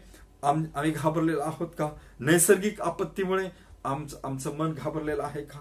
आम्ही 0.43 0.91
घाबरलेलो 0.91 1.41
आहोत 1.41 1.69
का? 1.79 1.89
नैसर्गिक 2.21 2.81
आपत्तीमुळे 2.81 3.49
आमचं 3.85 4.17
आमचं 4.25 4.57
मन 4.57 4.73
घाबरलेलं 4.73 5.23
आहे 5.23 5.43
का? 5.43 5.59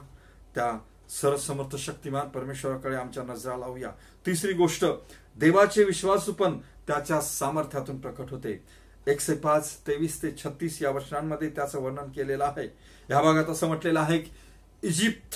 त्या 0.56 0.72
सरसमर्थ 1.10 1.76
शक्तिमान 1.76 2.28
परमेश्वराकडे 2.28 2.96
आमच्या 2.96 3.24
नजरा 3.24 3.58
लावूया. 3.58 3.90
तिसरी 4.26 4.54
गोष्ट 4.54 4.86
देवाचे 5.36 5.84
विश्वासू 5.84 6.34
पण 6.34 6.58
त्याच्या 6.88 7.22
सामर्थ्यातून 7.22 8.00
प्रकट 8.00 8.32
होते. 8.32 8.64
एकशे 9.08 9.34
पाच 9.34 9.78
तेवीस 9.88 10.24
ते 10.24 10.32
छत्तीस 10.32 10.82
या 10.82 10.90
वर्षांमध्ये 10.90 11.50
त्याचं 11.50 11.82
वर्णन 11.82 12.12
केलेलं 12.12 12.44
आहे. 12.44 12.68
या 13.10 13.22
भागात 13.22 13.46
असं 13.46 13.68
म्हटलेलं 13.68 14.00
आहे 14.00 14.18
की 14.18 14.32
इजिप्त 14.84 15.36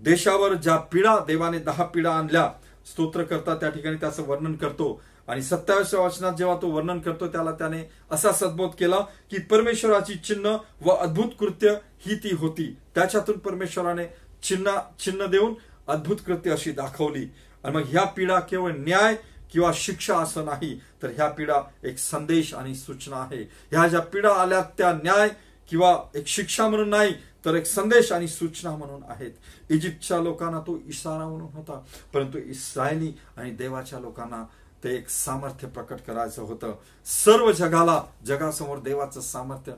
देशावर 0.00 0.54
ज्या 0.54 0.76
पिढा 0.76 1.18
देवाने 1.18 1.58
दहा 1.58 1.84
पिढा 1.84 2.12
आणल्या 2.12 2.52
स्तोत्र 2.86 3.22
करता 3.22 3.54
त्या 3.54 3.70
ठिकाणी 3.70 3.96
त्याचं 3.96 4.26
वर्णन 4.26 4.54
करतो. 4.54 5.02
आणि 5.28 5.42
सत्तावीसव्या 5.42 6.06
वचनात 6.06 6.32
जेव्हा 6.32 6.56
तो 6.62 6.68
वर्णन 6.68 6.98
करतो 6.98 7.28
त्याला 7.28 7.52
त्याने 7.52 7.90
असा 8.10 8.32
सद्बोध 8.32 8.70
केला 8.70 9.00
की 9.30 9.38
परमेश्वराची 9.38 10.14
चिन्ह 10.14 10.56
व 10.80 10.90
अद्भुत 10.90 11.28
कृत्य 11.40 11.74
ही 11.98 12.14
ती 12.14 12.34
होती. 12.34 12.76
त्याच्यातून 12.94 13.38
परमेश्वराने 13.38 14.04
चिन्ह 14.42 14.78
चिन्ह 15.00 15.26
देऊन 15.26 15.54
अद्भुत 15.88 16.16
कृत्य 16.26 16.50
अशी 16.50 16.72
दाखवली. 16.72 17.26
आणि 17.64 17.74
मग 17.74 17.88
ह्या 17.88 18.04
पिढा 18.16 18.38
केवळ 18.40 18.72
न्याय 18.76 19.16
किंवा 19.52 19.70
शिक्षा 19.74 20.16
असं 20.18 20.44
नाही 20.44 20.78
तर 21.02 21.10
ह्या 21.10 21.28
पिढा 21.28 21.60
एक 21.84 21.98
संदेश 21.98 22.52
आणि 22.54 22.74
सूचना 22.74 23.16
आहे. 23.16 23.42
ह्या 23.70 23.86
ज्या 23.88 24.00
पिढा 24.02 24.32
आल्या 24.32 24.60
त्या 24.78 24.92
न्याय 24.92 25.28
किंवा 25.68 25.96
एक 26.14 26.26
शिक्षा 26.26 26.68
म्हणून 26.68 26.88
नाही 26.88 27.12
तर 27.44 27.54
एक 27.54 27.66
संदेश 27.66 28.12
आणि 28.12 28.28
सूचना 28.28 28.70
म्हणून 28.76 29.02
आहेत. 29.08 29.30
इजिप्तच्या 29.70 30.18
लोकांना 30.18 30.60
तो 30.60 30.78
इशारा 30.86 31.28
म्हणून 31.28 31.52
होता 31.52 31.82
परंतु 32.12 32.38
इस्रायली 32.38 33.12
आणि 33.36 33.50
देवाच्या 33.50 33.98
लोकांना 33.98 34.44
ते 34.84 34.94
एक 34.96 35.08
सामर्थ्य 35.08 35.68
प्रकट 35.68 36.00
करायचं 36.06 36.42
होतं. 36.42 36.74
सर्व 37.06 37.50
जगाला 37.52 38.02
जगासमोर 38.26 38.78
देवाचं 38.78 39.20
सामर्थ्य 39.20 39.72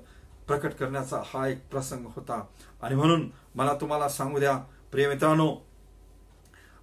प्रकट 0.52 0.73
करण्याचा 0.73 1.23
हा 1.26 1.49
एक 1.49 1.68
प्रसंग 1.71 2.06
होता. 2.06 2.47
आणि 2.82 2.94
म्हणून 2.94 3.30
मला 3.54 3.75
तुम्हाला 3.75 4.09
सांगू 4.09 4.38
द्या 4.38 4.59
प्रिय 4.92 5.09
मित्रांनो 5.09 5.56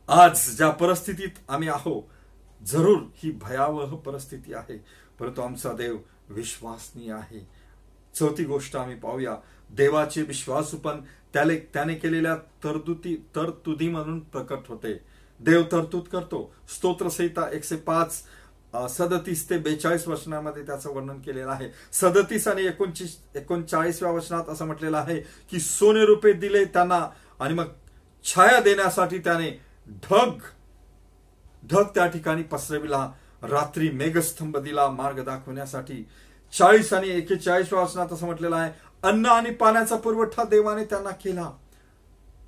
आज 0.07 0.57
ज्या 0.57 0.69
परिस्थितीत 0.69 1.29
आम्ही 1.49 1.69
आहो 1.69 2.11
जरूर 2.65 2.99
ही 3.15 3.31
भयावह 3.31 3.95
परिस्थिती 3.95 4.53
आहे. 4.53 4.85
परंतु 5.19 5.41
आमचा 5.41 5.73
देव 5.73 5.97
विश्वासनीय 6.29 7.13
आहे. 7.13 7.47
चौथी 8.15 8.43
गोष्ट 8.43 8.75
आम्ही 8.75 8.95
पाहूया. 8.95 9.35
देवाचे 9.69 10.21
विश्वासूपण 10.21 11.01
त्याले 11.33 11.59
त्याने 11.59 11.95
केलेल्या 11.95 12.35
तरतुदी 12.35 13.15
तरतुदी 13.35 13.89
म्हणून 13.89 14.19
प्रकट 14.19 14.59
होते. 14.67 14.99
देव 15.39 15.61
तरतूद 15.71 16.03
करतो. 16.03 16.55
स्तोत्रसहिता 16.75 17.51
एकशे 17.51 17.75
पाच 17.75 18.23
सदतीस 18.73 19.49
ते 19.49 19.57
बेचाळीस 19.57 20.07
वचनामध्ये 20.07 20.65
त्याचं 20.65 20.93
वर्णन 20.93 21.19
केलेलं 21.21 21.51
आहे. 21.51 21.69
सदतीस 21.93 22.47
आणि 22.47 22.65
एकोणतीस 22.65 23.17
एकोणचाळीसव्या 23.35 24.11
वचनात 24.11 24.49
असं 24.49 24.65
म्हटलेलं 24.65 24.97
आहे 24.97 25.19
की 25.51 25.59
सोने 25.59 26.05
रुपये 26.05 26.33
दिले 26.33 26.63
त्यांना 26.65 27.07
आणि 27.39 27.53
मग 27.53 27.67
छाया 28.23 28.59
देण्यासाठी 28.59 29.17
त्याने 29.17 29.49
ढग 30.03 30.37
ढग 31.71 31.87
त्या 31.95 32.07
ठिकाणी 32.07 32.43
पसरविला. 32.43 33.09
रात्री 33.41 33.89
मेघस्तंभ 33.89 34.57
दिला 34.57 34.87
मार्ग 34.89 35.23
दाखवण्यासाठी. 35.23 36.03
चाळीस 36.53 36.93
आणि 36.93 37.09
एकेचाळीसव्या 37.09 37.81
वचनात 37.81 38.13
असं 38.13 38.25
म्हटलेलं 38.25 38.55
आहे 38.55 38.71
अन्न 39.03 39.25
आणि 39.25 39.49
पाण्याचा 39.49 39.95
पुरवठा 39.95 40.43
देवाने 40.43 40.83
त्यांना 40.85 41.09
केला. 41.09 41.51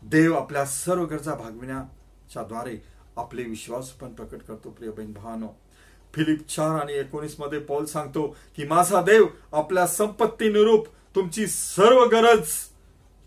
देव 0.03 0.35
आपल्या 0.35 0.65
सर्व 0.65 1.05
गरजा 1.05 1.35
भागविण्याच्या 1.35 2.43
द्वारे 2.43 2.77
आपले 3.17 3.43
विश्वास 3.43 3.89
पण 3.89 4.13
प्रकट 4.13 4.41
करतो 4.43 4.69
प्रिय 4.69 4.91
बहीण 4.91 5.13
भावानो. 5.13 5.47
फिलिप 6.15 6.47
चार 6.49 6.79
आणि 6.79 6.93
एकोणीसमध्ये 6.93 7.59
पॉल 7.59 7.85
सांगतो 7.85 8.27
की 8.55 8.67
माझा 8.67 9.01
देव 9.01 9.25
आपल्या 9.53 9.85
संपत्ती 9.87 10.51
निरूप 10.53 10.87
तुमची 11.15 11.47
सर्व 11.47 12.03
गरज 12.05 12.47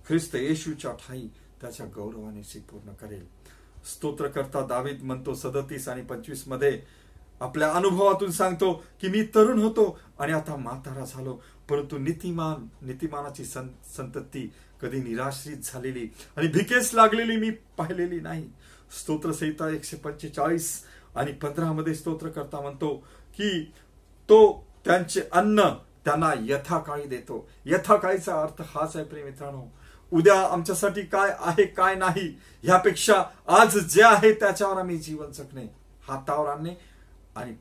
ख्रिस्त 0.09 0.35
येशूच्या 0.35 0.93
ठाई 1.07 1.27
त्याच्या 1.61 1.87
गौरवाने 1.95 2.59
पूर्ण 2.71 2.93
करेल. 3.01 3.25
स्तोत्रकर्ता 3.87 4.61
दावीद 4.67 5.03
म्हणतो 5.03 5.35
सदतीस 5.35 5.89
आणि 5.89 6.03
पंचवीसमध्ये 6.03 6.81
आपल्या 7.41 7.71
अनुभवातून 7.73 8.31
सांगतो 8.31 8.73
की 9.01 9.09
मी 9.09 9.23
तरुण 9.35 9.59
होतो 9.59 9.99
आणि 10.19 10.33
आता 10.33 10.57
म्हातारा 10.57 11.05
झालो 11.05 11.39
परंतु 11.69 11.99
नीतिमान 11.99 12.67
नीतिमानाची 12.87 13.45
संतती 13.45 14.51
कधी 14.83 15.03
निराश्रित 15.03 15.57
झालेली 15.65 16.09
आणि 16.37 16.47
भिकेस 16.49 16.93
लागलेली 16.95 17.37
मी 17.37 17.51
पाहिलेली 17.79 18.21
नाही. 18.21 18.49
स्तोत्रसहिता 19.01 19.69
एकशे 19.71 19.97
पंचेचाळीस 19.97 20.71
आणि 21.17 21.33
पंधरामध्ये 21.33 21.95
स्तोत्र 21.95 22.29
करता 22.29 22.61
म्हणतो 22.61 22.95
की 23.37 23.73
तो 24.29 24.67
त्यांचे 24.85 25.21
अन्न 25.33 25.61
त्यांना 26.05 26.33
यथाकाळी 26.41 27.05
देतो. 27.05 27.49
यथाकाळीचा 27.65 28.41
अर्थ 28.43 28.63
हाच 28.67 28.97
आहे 28.97 29.05
प्रेम 29.05 29.25
मित्रांनो. 29.25 29.63
उद्या 30.13 30.41
आमच्यासाठी 30.41 31.03
काय 31.03 31.31
आहे 31.39 31.65
काय 31.65 31.95
नाही 31.95 32.29
ह्यापेक्षा 32.63 33.23
आज 33.49 33.79
जे 33.79 34.03
आहे 34.03 34.33
त्याच्यावर 34.33 34.79
आम्ही 34.79 34.97
जीवन 34.97 35.31
जगणे. 35.31 35.67
हातावर 36.09 36.49
आणणे 36.49 36.75
आणि 37.37 37.55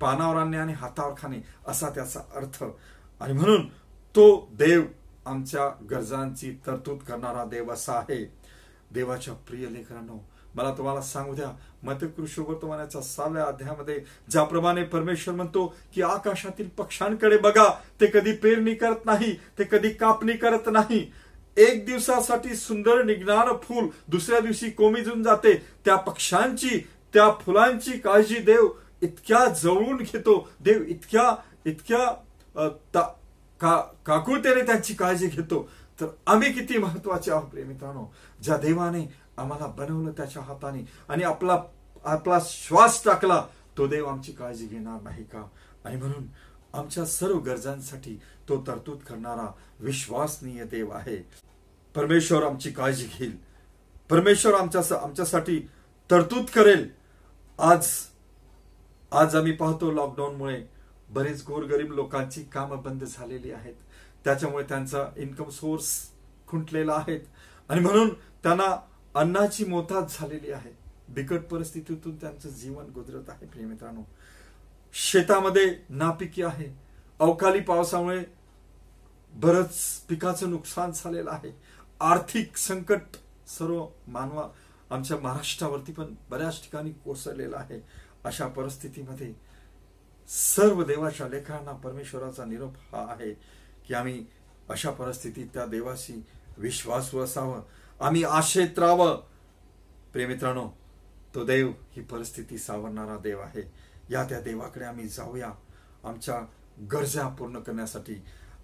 पानावर 0.00 0.36
आणणे 0.36 0.56
आणि 0.56 0.72
हातावर 0.72 1.12
खाणे 1.18 1.40
असा 1.66 1.90
त्याचा 1.90 2.20
अर्थ. 2.34 2.64
आणि 3.20 3.32
म्हणून 3.32 3.68
तो 4.14 4.48
देव 4.52 4.82
आमच्या 5.26 5.68
गरजांची 5.90 6.52
तरतूद 6.66 6.98
करणारा 6.98 7.44
देव 7.44 7.72
असा 7.72 7.92
आहे. 7.92 8.24
देवाच्या 8.90 9.34
प्रिय 9.34 9.66
लेकरांनो 9.70 10.18
मला 10.54 10.72
तुम्हाला 10.78 11.00
सांगू 11.00 11.34
द्या 11.34 11.50
मध्यकृषी 11.82 12.42
सहाव्या 13.02 13.44
अध्यायामध्ये 13.44 13.98
ज्याप्रमाणे 14.30 14.82
परमेश्वर 14.84 15.34
म्हणतो 15.34 15.66
की 15.94 16.02
आकाशातील 16.02 16.68
पक्षांकडे 16.78 17.36
बघा 17.38 17.68
ते 18.00 18.06
कधी 18.14 18.32
पेरणी 18.42 18.74
करत 18.74 19.06
नाही 19.06 19.34
ते 19.58 19.64
कधी 19.70 19.90
कापणी 19.90 20.32
करत 20.32 20.68
नाही. 20.72 21.10
एक 21.56 21.84
दिवसासाठी 21.86 22.54
सुंदर 22.56 23.02
निघणार 23.04 23.52
फूल 23.62 23.88
दुसऱ्या 24.08 24.40
दिवशी 24.40 24.70
कोमिजून 24.70 25.22
जाते. 25.22 25.54
त्या 25.84 25.96
पक्ष्यांची 25.96 26.78
त्या 27.14 27.30
फुलांची 27.40 27.98
काळजी 27.98 28.38
देव 28.38 28.68
इतक्या 29.02 29.44
जवळून 29.62 29.96
घेतो. 29.96 30.48
देव 30.60 30.82
इतक्या 30.82 31.34
इतक्या 31.66 32.06
काकुळतेने 34.04 34.62
त्यांची 34.66 34.94
काळजी 34.94 35.26
घेतो. 35.26 35.68
तर 36.00 36.06
आम्ही 36.26 36.52
किती 36.52 36.78
महत्त्वाचे 36.78 37.30
आहोत 37.30 37.48
प्रेमित्रांनो 37.50 38.04
ज्या 38.42 38.56
देवाने 38.56 39.06
आम्हाला 39.38 39.66
बनवलं 39.66 40.10
त्याच्या 40.10 40.42
हाताने. 40.42 40.88
आणि 41.08 41.22
आपला 41.22 41.62
आपला 42.04 42.38
श्वास 42.44 43.04
टाकला 43.04 43.46
तो 43.78 43.86
देव 43.86 44.06
आमची 44.06 44.32
काळजी 44.32 44.66
घेणार 44.66 45.02
नाही 45.02 45.24
का? 45.24 45.48
आणि 45.84 45.96
म्हणून 45.96 46.26
आमच्या 46.72 47.06
सर्व 47.06 47.38
गरजांसाठी 47.38 48.20
तो 48.48 48.64
तरतूद 48.66 48.98
करणारा 48.98 49.52
विश्वासनीय 49.80 50.64
देव 50.64 50.90
आहे. 50.90 51.16
परमेश्वर 51.94 52.42
आमची 52.42 52.70
काळजी 52.70 53.08
घेईल. 53.18 53.36
परमेश्वर 54.10 54.54
आमच्या 54.54 55.02
आमच्यासाठी 55.02 55.68
तरतूद 56.10 56.44
करेल. 56.44 56.90
आज 57.58 57.88
आज 59.12 59.36
आम्ही 59.36 59.52
पाहतो 59.52 59.90
लॉकडाऊनमुळे 59.90 60.64
बरेच 61.10 61.44
गोरगरीब 61.46 61.92
लोकांची 61.92 62.42
कामं 62.42 62.82
बंद 62.82 63.04
झालेली 63.04 63.52
आहेत. 63.52 63.74
त्याच्यामुळे 64.24 64.64
त्यांचा 64.64 65.06
इन्कम 65.16 65.48
सोर्स 65.48 66.10
खुंटलेला 66.48 66.92
आहे. 66.92 67.26
आणि 67.68 67.80
म्हणून 67.80 68.08
त्यांना 68.14 68.91
अन्नाची 69.14 69.64
मोताद 69.64 70.06
झालेली 70.10 70.50
आहे. 70.52 70.70
बिकट 71.08 71.40
परिस्थितीतून 71.40 72.16
त्यांचं 72.16 72.48
जीवन 72.48 72.84
गुजरत 72.84 73.30
आहे 73.30 73.46
प्रिय 73.46 73.64
मित्रांनो 73.64 74.02
शेतामध्ये 74.94 75.78
नापिकी 75.88 76.42
आहे. 76.42 76.66
अवकाळी 77.18 77.60
पावसामुळे 77.60 78.24
बरंच 79.34 80.00
पिकाचं 80.08 80.50
नुकसान 80.50 80.90
झालेलं 80.94 81.30
आहे. 81.30 81.50
आर्थिक 82.00 82.56
संकट 82.56 83.16
सर्व 83.48 83.86
मानवा 84.08 84.48
आमच्या 84.90 85.16
महाराष्ट्रावरती 85.16 85.92
पण 85.92 86.14
बऱ्याच 86.30 86.62
ठिकाणी 86.62 86.90
कोसळलेलं 86.90 87.56
आहे. 87.56 87.80
अशा 88.24 88.46
परिस्थितीमध्ये 88.46 89.32
सर्व 90.28 90.82
देवाच्या 90.84 91.28
लेखांना 91.28 91.72
परमेश्वराचा 91.72 92.44
निरोप 92.44 92.74
हा 92.92 93.06
आहे 93.12 93.32
की 93.86 93.94
आम्ही 93.94 94.26
अशा 94.68 94.90
परिस्थितीत 94.90 95.46
त्या 95.54 95.66
देवाशी 95.66 96.24
विश्वासू 96.58 97.18
असावं. 97.18 97.62
आम्ही 98.02 98.24
आशेत 98.24 98.78
राहावं 98.78 99.22
प्रेमित्रांनो 100.12 100.68
तो 101.34 101.44
देव 101.44 101.72
ही 101.92 102.02
परिस्थिती 102.02 102.58
सावरणारा 102.58 103.16
देव 103.16 103.40
आहे. 103.40 103.72
या 104.10 104.24
त्या 104.24 104.40
देवाकडे 104.40 104.84
आम्ही 104.84 105.08
जाऊया. 105.08 105.50
आमच्या 106.04 106.40
गरजा 106.92 107.28
पूर्ण 107.28 107.58
करण्यासाठी 107.58 108.14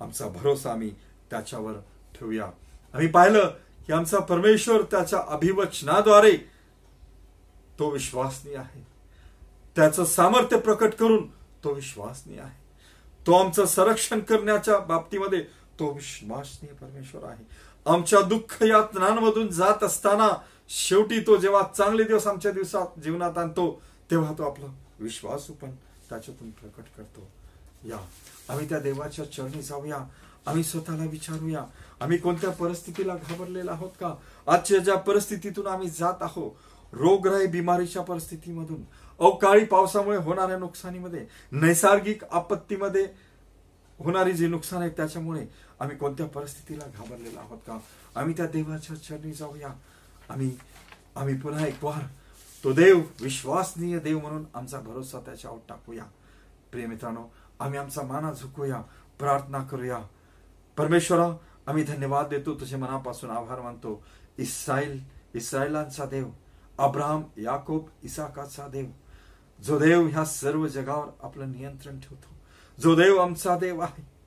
आमचा 0.00 0.28
भरोसा 0.28 0.72
आम्ही 0.72 0.90
त्याच्यावर 1.30 1.72
ठेवूया. 2.18 2.44
आम्ही 2.92 3.06
पाहिलं 3.06 3.54
की 3.86 3.92
आमचा 3.92 4.18
परमेश्वर 4.18 4.82
त्याच्या 4.82 5.18
अभिवचनाद्वारे 5.28 6.36
तो 7.78 7.90
विश्वासनीय 7.90 8.56
आहे. 8.56 8.86
त्याचं 9.76 10.04
सामर्थ्य 10.04 10.58
प्रकट 10.58 10.94
करून 10.94 11.30
तो 11.64 11.72
विश्वासनीय 11.72 12.40
आहे. 12.40 12.68
तो 13.26 13.32
आमचं 13.32 13.64
संरक्षण 13.64 14.20
करण्याच्या 14.20 14.78
बाबतीमध्ये 14.78 15.40
तो 15.78 15.92
विश्वासनीय 15.92 16.74
परमेश्वर 16.74 17.24
आहे. 17.24 17.44
आमच्या 17.86 18.20
दुःख 18.20 18.62
यातनांमधून 18.62 19.48
जात 19.48 19.84
असताना 19.84 20.28
शेवटी 20.68 21.20
तो 21.20 21.36
जेव्हा 21.36 21.62
चांगले 21.76 22.04
दिवस 22.04 22.26
आमच्या 22.26 22.52
दिवसात 22.52 23.00
जीवनात 23.00 23.38
आणतो 23.38 23.82
तेव्हा 24.10 24.32
तो 24.38 24.42
आपला 24.42 24.66
विश्वास 25.00 25.46
पण 25.46 25.70
त्याच्यातून 26.10 26.50
प्रकट 26.50 26.84
करतो. 26.96 27.30
या. 27.84 27.98
आम्ही 28.48 28.68
त्या 28.68 28.78
देवाच्या 28.78 29.32
चरणी 29.32 29.62
जाऊया. 29.62 30.04
आम्ही 30.46 30.64
स्वतःला 30.64 31.04
विचारूया. 31.04 31.64
आम्ही 32.00 32.18
कोणत्या 32.18 32.50
परिस्थितीला 32.50 33.14
घाबरलेला 33.14 33.72
आहोत 33.72 33.90
का? 34.00 34.14
आजच्या 34.46 34.78
ज्या 34.78 34.96
परिस्थितीतून 34.96 35.66
आम्ही 35.66 35.88
जात 35.88 36.14
आहोत 36.20 36.50
रोगराई 36.92 37.46
बिमारीच्या 37.46 38.02
परिस्थितीमधून 38.02 38.82
अवकाळी 39.18 39.64
पावसामुळे 39.64 40.16
होणाऱ्या 40.16 40.58
नुकसानीमध्ये 40.58 41.26
नैसर्गिक 41.52 42.24
आपत्तीमध्ये 42.30 43.06
होणारी 43.98 44.32
जी 44.32 44.46
नुकसान 44.46 44.80
आहे 44.80 44.90
त्याच्यामुळे 44.90 45.46
आम्ही 45.80 45.96
कोणत्या 45.96 46.26
परिस्थितीला 46.26 46.84
घाबरलेला 46.86 47.40
आहोत 47.40 47.58
का? 47.58 47.78
आम्ही 48.16 48.34
त्या 48.36 48.46
देवाच्या 48.46 48.96
चरणी 48.96 49.32
जाऊया. 49.32 49.68
आम्ही 50.28 50.56
आम्ही 51.16 51.36
पुन्हा 51.40 51.66
एक 51.66 51.84
वार 51.84 52.02
तो 52.64 52.72
देव 52.72 53.00
विश्वासनीय 53.20 53.98
देव 53.98 54.18
म्हणून 54.20 54.44
आमचा 54.54 54.80
भरोसा 54.80 55.20
त्याच्यावर 55.20 55.58
टाकूया. 55.68 56.04
प्रिय 56.72 56.86
मित्रांनो 56.86 57.24
आम्ही 57.60 57.78
आमचा 57.78 58.02
माना 58.02 58.32
झुकूया 58.32 58.80
प्रार्थना 59.18 59.62
करूया. 59.64 59.98
परमेश्वरा 60.76 61.28
आम्ही 61.66 61.84
धन्यवाद 61.84 62.28
देतो 62.28 62.54
तुझे 62.54 62.76
मनापासून 62.76 63.30
आभार 63.30 63.60
मानतो. 63.60 64.02
इस्रायल 64.38 65.00
इस्रायलांचा 65.34 66.04
देव 66.04 66.30
अब्राहम 66.78 67.22
याकोब 67.36 67.88
इसाकाचा 68.02 68.66
देव 68.68 68.86
जो 69.64 69.78
देव 69.78 70.06
ह्या 70.06 70.24
सर्व 70.24 70.66
जगावर 70.66 71.08
आपलं 71.22 71.50
नियंत्रण 71.52 71.98
ठेवतो. 72.00 72.34
जो 72.82 72.94
देव 72.94 73.16
आमचा 73.18 73.56
देव 73.58 73.80
आहे 73.80 74.17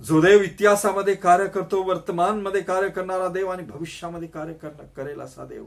जो 0.00 0.20
देव 0.20 0.40
इतिहासामध्ये 0.40 1.14
कार्य 1.14 1.46
करतो 1.48 1.82
वर्तमानमध्ये 1.82 2.62
कार्य 2.62 2.88
करणारा 2.88 3.28
देव 3.28 3.48
आणि 3.48 3.62
भविष्यामध्ये 3.62 4.28
कार्य 4.28 4.52
करेल 4.96 5.20
असा 5.20 5.44
देव. 5.44 5.66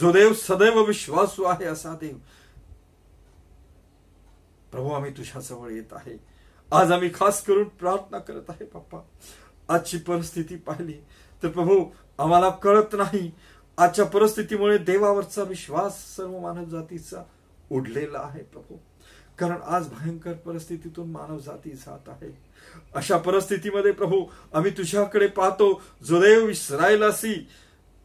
जो 0.00 0.12
देव 0.12 0.32
सदैव 0.32 0.82
विश्वासू 0.84 1.44
आहे 1.44 1.64
असा 1.64 1.94
देव. 1.94 2.16
प्रभू 4.72 4.90
आम्ही 4.90 5.10
तुझ्याजवळ 5.10 5.70
येत 5.70 5.92
आहे. 5.92 6.16
आज 6.72 6.92
आम्ही 6.92 7.10
खास 7.14 7.42
करून 7.44 7.68
प्रार्थना 7.68 8.18
करत 8.18 8.44
आहे 8.48 8.64
पप्पा. 8.64 8.98
आजची 9.68 9.98
परिस्थिती 9.98 10.56
पाहिली 10.56 11.00
तर 11.42 11.48
प्रभू 11.48 11.84
आम्हाला 12.18 12.48
कळत 12.48 12.94
नाही. 12.94 13.30
आजच्या 13.78 14.04
परिस्थितीमुळे 14.04 14.78
देवावरचा 14.78 15.42
विश्वास 15.42 16.16
सर्व 16.16 16.38
मानव 16.38 16.64
जातीचा 16.64 17.22
उडलेला 17.70 18.18
आहे 18.18 18.42
प्रभू. 18.42 18.76
कारण 19.38 19.60
आज 19.64 19.88
भयंकर 19.88 20.32
परिस्थितीतून 20.32 21.10
मानव 21.10 21.38
जाती 21.38 21.70
जात 21.70 22.08
आहे. 22.08 22.30
अशा 22.94 23.16
परिस्थितीमध्ये 23.16 23.92
प्रभू 23.92 24.24
आम्ही 24.54 24.70
तुझ्याकडे 24.70 25.26
पाहतो 25.26 25.82
जो 26.02 26.20
देव 26.20 26.48
इस्रायलासी 26.48 27.48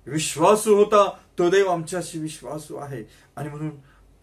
विश्वासू 0.08 0.76
होता 0.76 1.10
तो 1.38 1.50
देव 1.50 1.68
आमच्याशी 1.68 2.20
विश्वासू 2.20 2.76
आहे. 2.76 3.04
आणि 3.36 3.50
म्हणून 3.50 3.72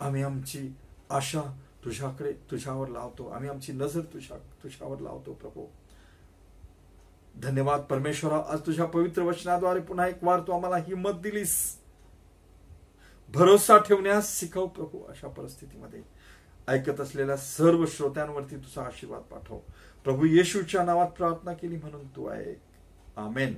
आम्ही 0.00 0.22
आमची 0.22 0.74
आशा 1.10 1.42
तुझ्याकडे 1.84 2.32
तुझ्यावर 2.32 2.88
लावतो. 2.88 3.28
आम्ही 3.28 3.50
आमची 3.50 3.72
नजर 3.72 4.00
तुझ्या 4.00 4.38
तुझ्यावर 4.62 5.00
लावतो 5.00 5.32
प्रभू. 5.32 5.66
धन्यवाद 7.42 7.80
परमेश्वरा. 7.80 8.42
आज 8.48 8.60
तुझ्या 8.60 8.84
पवित्र 8.84 9.22
वचनाद्वारे 9.22 9.80
पुन्हा 9.80 10.06
एक 10.06 10.24
वार 10.24 10.40
तू 10.40 10.52
आम्हाला 10.52 10.76
हिंमत 10.76 11.12
दिलीस. 11.12 11.81
भरोसा 13.34 13.78
ठेवण्यास 13.78 14.40
शिकव 14.40 14.66
प्रभू 14.66 15.04
अशा 15.08 15.28
परिस्थितीमध्ये. 15.28 16.02
ऐकत 16.68 17.00
असलेल्या 17.00 17.36
सर्व 17.36 17.86
श्रोत्यांवरती 17.86 18.56
तुझा 18.56 18.82
आशीर्वाद 18.82 19.20
पाठव. 19.20 19.58
प्रभू 20.04 20.24
येशूच्या 20.24 20.84
नावात 20.84 21.06
प्रार्थना 21.06 21.52
केली 21.52 21.76
म्हणून 21.76 22.06
तू 22.06 22.26
आहे. 22.26 22.54
आमेन. 23.16 23.54